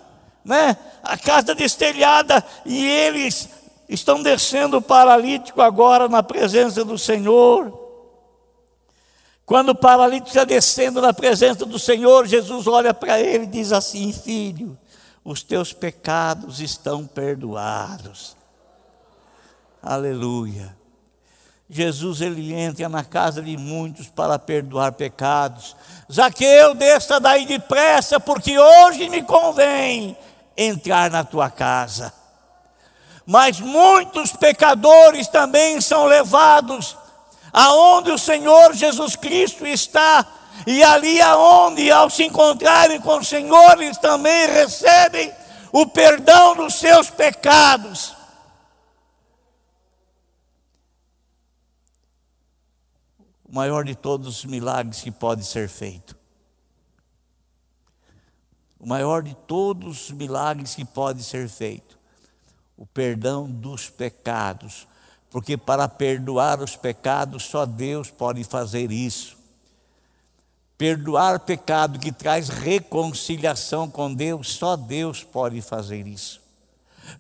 né? 0.49 0.79
A 1.03 1.19
casa 1.19 1.55
destelhada 1.55 2.43
e 2.65 2.83
eles 2.83 3.51
estão 3.87 4.23
descendo 4.23 4.79
o 4.79 4.83
paralítico 4.83 5.61
agora 5.61 6.09
na 6.09 6.23
presença 6.23 6.83
do 6.87 6.97
Senhor. 6.97 7.87
Quando 9.45 9.71
o 9.71 9.75
paralítico 9.75 10.29
está 10.29 10.45
descendo 10.45 11.03
na 11.03 11.13
presença 11.13 11.67
do 11.67 11.79
Senhor, 11.79 12.27
Jesus 12.27 12.67
olha 12.67 12.95
para 12.95 13.21
ele 13.21 13.45
e 13.45 13.49
diz 13.49 13.73
assim: 13.73 14.11
Filho, 14.11 14.77
os 15.23 15.43
teus 15.43 15.75
pecados 15.75 16.61
estão 16.61 17.07
perdoados. 17.07 18.35
Aleluia. 19.83 20.77
Jesus 21.71 22.23
ele 22.23 22.55
entra 22.55 22.89
na 22.89 23.05
casa 23.05 23.43
de 23.43 23.55
muitos 23.59 24.09
para 24.09 24.39
perdoar 24.39 24.93
pecados. 24.93 25.77
Zaqueu, 26.11 26.75
desça 26.75 27.21
daí 27.21 27.45
depressa, 27.45 28.19
porque 28.19 28.59
hoje 28.59 29.11
me 29.11 29.23
convém 29.23 30.17
entrar 30.59 31.11
na 31.11 31.23
tua 31.23 31.49
casa. 31.49 32.13
Mas 33.25 33.61
muitos 33.61 34.33
pecadores 34.33 35.29
também 35.29 35.81
são 35.81 36.07
levados 36.07 36.97
aonde 37.53 38.11
o 38.11 38.19
Senhor 38.19 38.75
Jesus 38.75 39.15
Cristo 39.15 39.67
está 39.67 40.27
e 40.67 40.83
ali 40.83 41.21
aonde, 41.21 41.91
ao 41.91 42.11
se 42.11 42.25
encontrarem 42.25 43.01
com 43.01 43.19
o 43.19 43.25
Senhor, 43.25 43.81
eles 43.81 43.97
também 43.99 44.49
recebem 44.49 45.33
o 45.73 45.87
perdão 45.87 46.57
dos 46.57 46.75
seus 46.75 47.11
pecados. 47.11 48.17
O 53.49 53.55
maior 53.55 53.85
de 53.85 53.95
todos 53.95 54.39
os 54.39 54.45
milagres 54.45 55.01
que 55.01 55.11
pode 55.11 55.45
ser 55.45 55.69
feito. 55.69 56.18
O 58.81 58.87
maior 58.87 59.23
de 59.23 59.35
todos 59.47 60.05
os 60.05 60.11
milagres 60.11 60.75
que 60.75 60.85
pode 60.85 61.23
ser 61.23 61.49
feito. 61.49 61.99
O 62.77 62.87
perdão 62.87 63.51
dos 63.51 63.91
pecados. 63.91 64.87
Porque 65.31 65.57
para 65.57 65.89
perdoar 65.89 66.61
os 66.61 66.77
pecados, 66.77 67.45
só 67.45 67.67
Deus 67.67 68.11
pode 68.11 68.45
fazer 68.45 68.91
isso. 68.91 69.37
Perdoar 70.79 71.41
pecado 71.41 71.99
que 71.99 72.13
traz 72.13 72.49
reconciliação 72.49 73.91
com 73.91 74.15
Deus, 74.15 74.53
só 74.53 74.77
Deus 74.77 75.25
pode 75.25 75.61
fazer 75.61 76.07
isso. 76.07 76.41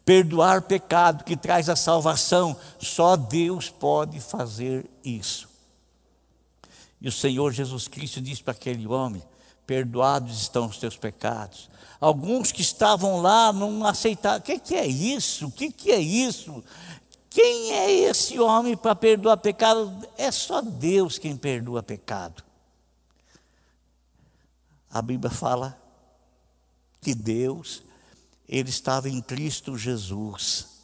Perdoar 0.05 0.63
pecado 0.63 1.25
que 1.25 1.37
traz 1.37 1.69
a 1.69 1.75
salvação, 1.75 2.57
só 2.79 3.17
Deus 3.17 3.69
pode 3.69 4.21
fazer 4.21 4.89
isso. 5.05 5.49
E 7.01 7.09
o 7.09 7.13
Senhor 7.13 7.53
Jesus 7.53 7.89
Cristo 7.89 8.21
disse 8.21 8.43
para 8.43 8.53
aquele 8.53 8.87
homem: 8.87 9.23
Perdoados 9.69 10.41
estão 10.41 10.65
os 10.65 10.79
teus 10.79 10.97
pecados. 10.97 11.69
Alguns 12.01 12.51
que 12.51 12.63
estavam 12.63 13.21
lá 13.21 13.53
não 13.53 13.85
aceitaram. 13.85 14.39
O 14.39 14.43
que, 14.43 14.59
que 14.59 14.75
é 14.75 14.87
isso? 14.87 15.49
O 15.49 15.51
que, 15.51 15.71
que 15.71 15.91
é 15.91 16.01
isso? 16.01 16.65
Quem 17.29 17.75
é 17.75 17.93
esse 17.93 18.41
homem 18.41 18.75
para 18.75 18.95
perdoar 18.95 19.37
pecado? 19.37 20.09
É 20.17 20.33
só 20.33 20.63
Deus 20.63 21.19
quem 21.19 21.37
perdoa 21.37 21.83
pecado. 21.83 22.43
A 24.91 25.03
Bíblia 25.03 25.31
fala 25.31 25.79
que 27.03 27.15
Deus, 27.15 27.83
ele 28.49 28.71
estava 28.71 29.11
em 29.11 29.21
Cristo 29.21 29.77
Jesus. 29.77 30.78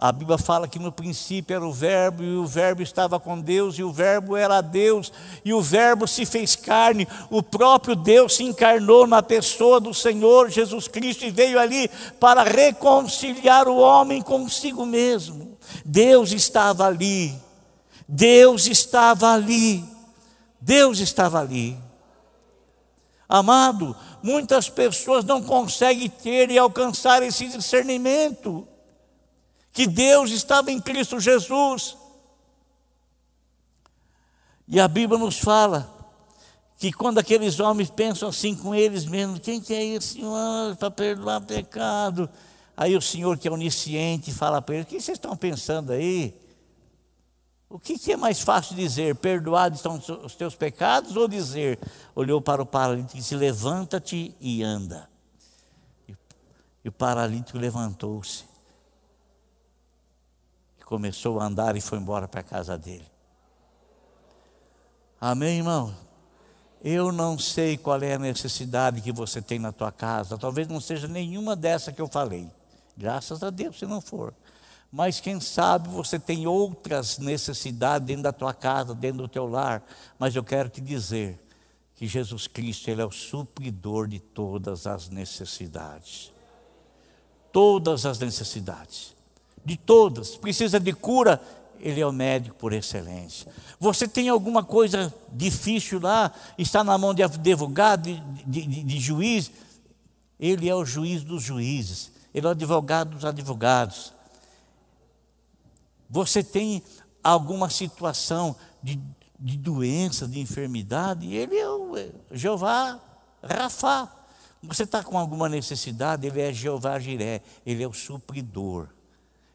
A 0.00 0.10
Bíblia 0.12 0.38
fala 0.38 0.66
que 0.66 0.78
no 0.78 0.90
princípio 0.90 1.54
era 1.54 1.66
o 1.66 1.70
Verbo, 1.70 2.22
e 2.22 2.34
o 2.34 2.46
Verbo 2.46 2.80
estava 2.80 3.20
com 3.20 3.38
Deus, 3.38 3.78
e 3.78 3.82
o 3.82 3.92
Verbo 3.92 4.34
era 4.34 4.62
Deus, 4.62 5.12
e 5.44 5.52
o 5.52 5.60
Verbo 5.60 6.08
se 6.08 6.24
fez 6.24 6.56
carne, 6.56 7.06
o 7.28 7.42
próprio 7.42 7.94
Deus 7.94 8.36
se 8.36 8.42
encarnou 8.42 9.06
na 9.06 9.22
pessoa 9.22 9.78
do 9.78 9.92
Senhor 9.92 10.48
Jesus 10.48 10.88
Cristo 10.88 11.26
e 11.26 11.30
veio 11.30 11.60
ali 11.60 11.90
para 12.18 12.42
reconciliar 12.42 13.68
o 13.68 13.76
homem 13.76 14.22
consigo 14.22 14.86
mesmo. 14.86 15.58
Deus 15.84 16.32
estava 16.32 16.86
ali, 16.86 17.34
Deus 18.08 18.66
estava 18.68 19.34
ali, 19.34 19.84
Deus 20.58 20.98
estava 20.98 21.40
ali. 21.40 21.76
Amado, 23.28 23.94
muitas 24.22 24.70
pessoas 24.70 25.26
não 25.26 25.42
conseguem 25.42 26.08
ter 26.08 26.50
e 26.50 26.56
alcançar 26.56 27.22
esse 27.22 27.46
discernimento 27.48 28.66
que 29.72 29.86
Deus 29.86 30.30
estava 30.30 30.70
em 30.70 30.80
Cristo 30.80 31.20
Jesus. 31.20 31.96
E 34.66 34.78
a 34.78 34.86
Bíblia 34.86 35.18
nos 35.18 35.38
fala 35.38 35.98
que 36.78 36.92
quando 36.92 37.18
aqueles 37.18 37.60
homens 37.60 37.90
pensam 37.90 38.28
assim 38.28 38.54
com 38.54 38.74
eles 38.74 39.04
mesmos, 39.04 39.40
quem 39.40 39.60
que 39.60 39.74
é 39.74 39.84
esse 39.84 40.24
homem 40.24 40.74
para 40.76 40.90
perdoar 40.90 41.40
pecado? 41.42 42.28
Aí 42.76 42.96
o 42.96 43.02
Senhor 43.02 43.36
que 43.36 43.46
é 43.46 43.50
onisciente 43.50 44.32
fala 44.32 44.62
para 44.62 44.76
eles, 44.76 44.86
o 44.86 44.88
que 44.88 45.00
vocês 45.00 45.18
estão 45.18 45.36
pensando 45.36 45.92
aí? 45.92 46.34
O 47.68 47.78
que, 47.78 47.96
que, 47.96 48.12
é 48.12 48.16
mais 48.16 48.40
fácil 48.40 48.74
dizer? 48.74 49.14
Perdoados 49.14 49.78
estão 49.78 50.00
os 50.24 50.34
teus 50.34 50.56
pecados? 50.56 51.14
Ou 51.16 51.28
dizer, 51.28 51.78
olhou 52.16 52.40
para 52.40 52.60
o 52.60 52.66
paralítico 52.66 53.16
e 53.16 53.20
disse: 53.20 53.36
Levanta-te 53.36 54.34
e 54.40 54.60
anda. 54.60 55.08
E 56.84 56.88
o 56.88 56.92
paralítico 56.92 57.58
levantou-se. 57.58 58.49
Começou 60.90 61.38
a 61.38 61.46
andar 61.46 61.76
e 61.76 61.80
foi 61.80 61.98
embora 61.98 62.26
para 62.26 62.40
a 62.40 62.42
casa 62.42 62.76
dele. 62.76 63.06
Amém, 65.20 65.58
irmão? 65.58 65.94
Eu 66.82 67.12
não 67.12 67.38
sei 67.38 67.78
qual 67.78 68.02
é 68.02 68.14
a 68.14 68.18
necessidade 68.18 69.00
que 69.00 69.12
você 69.12 69.40
tem 69.40 69.60
na 69.60 69.70
tua 69.70 69.92
casa. 69.92 70.36
Talvez 70.36 70.66
não 70.66 70.80
seja 70.80 71.06
nenhuma 71.06 71.54
dessa 71.54 71.92
que 71.92 72.02
eu 72.02 72.08
falei. 72.08 72.50
Graças 72.96 73.40
a 73.44 73.50
Deus, 73.50 73.78
se 73.78 73.86
não 73.86 74.00
for. 74.00 74.34
Mas 74.90 75.20
quem 75.20 75.38
sabe 75.38 75.88
você 75.88 76.18
tem 76.18 76.48
outras 76.48 77.18
necessidades 77.18 78.04
dentro 78.04 78.24
da 78.24 78.32
tua 78.32 78.52
casa, 78.52 78.92
dentro 78.92 79.18
do 79.18 79.28
teu 79.28 79.46
lar. 79.46 79.84
Mas 80.18 80.34
eu 80.34 80.42
quero 80.42 80.68
te 80.68 80.80
dizer 80.80 81.38
que 81.94 82.04
Jesus 82.04 82.48
Cristo, 82.48 82.90
Ele 82.90 83.00
é 83.00 83.06
o 83.06 83.12
supridor 83.12 84.08
de 84.08 84.18
todas 84.18 84.88
as 84.88 85.08
necessidades. 85.08 86.32
Todas 87.52 88.04
as 88.04 88.18
necessidades. 88.18 89.19
De 89.64 89.76
todas. 89.76 90.36
Precisa 90.36 90.80
de 90.80 90.92
cura, 90.92 91.40
Ele 91.78 92.00
é 92.00 92.06
o 92.06 92.12
médico 92.12 92.56
por 92.56 92.72
excelência. 92.72 93.50
Você 93.78 94.06
tem 94.06 94.28
alguma 94.28 94.62
coisa 94.62 95.12
difícil 95.32 96.00
lá, 96.00 96.32
está 96.58 96.84
na 96.84 96.96
mão 96.98 97.14
de 97.14 97.22
advogado, 97.22 98.02
de, 98.04 98.20
de, 98.46 98.66
de, 98.66 98.82
de 98.82 99.00
juiz, 99.00 99.50
Ele 100.38 100.68
é 100.68 100.74
o 100.74 100.84
juiz 100.84 101.22
dos 101.22 101.42
juízes. 101.42 102.12
Ele 102.34 102.46
é 102.46 102.48
o 102.48 102.52
advogado 102.52 103.10
dos 103.10 103.24
advogados. 103.24 104.12
Você 106.08 106.42
tem 106.42 106.82
alguma 107.22 107.70
situação 107.70 108.56
de, 108.82 109.00
de 109.38 109.56
doença, 109.56 110.26
de 110.26 110.40
enfermidade, 110.40 111.32
ele 111.32 111.56
é 111.56 111.68
o 111.68 111.96
é, 111.96 112.08
Jeová 112.32 113.00
Rafá. 113.42 114.10
Você 114.62 114.82
está 114.82 115.02
com 115.02 115.16
alguma 115.16 115.48
necessidade, 115.48 116.26
ele 116.26 116.40
é 116.40 116.52
Jeová 116.52 116.98
Jiré, 116.98 117.42
ele 117.64 117.82
é 117.82 117.88
o 117.88 117.94
supridor. 117.94 118.88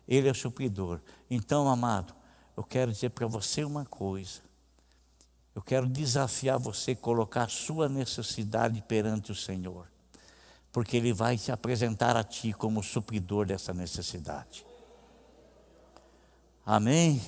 Ele 0.07 0.27
é 0.27 0.31
o 0.31 0.35
supridor. 0.35 1.01
Então, 1.29 1.67
amado, 1.67 2.13
eu 2.55 2.63
quero 2.63 2.91
dizer 2.91 3.09
para 3.09 3.27
você 3.27 3.63
uma 3.63 3.85
coisa. 3.85 4.41
Eu 5.53 5.61
quero 5.61 5.87
desafiar 5.87 6.59
você 6.59 6.91
a 6.91 6.95
colocar 6.95 7.43
a 7.43 7.47
sua 7.47 7.87
necessidade 7.87 8.81
perante 8.81 9.31
o 9.31 9.35
Senhor, 9.35 9.87
porque 10.71 10.97
Ele 10.97 11.13
vai 11.13 11.37
se 11.37 11.51
apresentar 11.51 12.17
a 12.17 12.23
ti 12.23 12.51
como 12.51 12.83
supridor 12.83 13.45
dessa 13.45 13.73
necessidade. 13.73 14.65
Amém? 16.65 17.21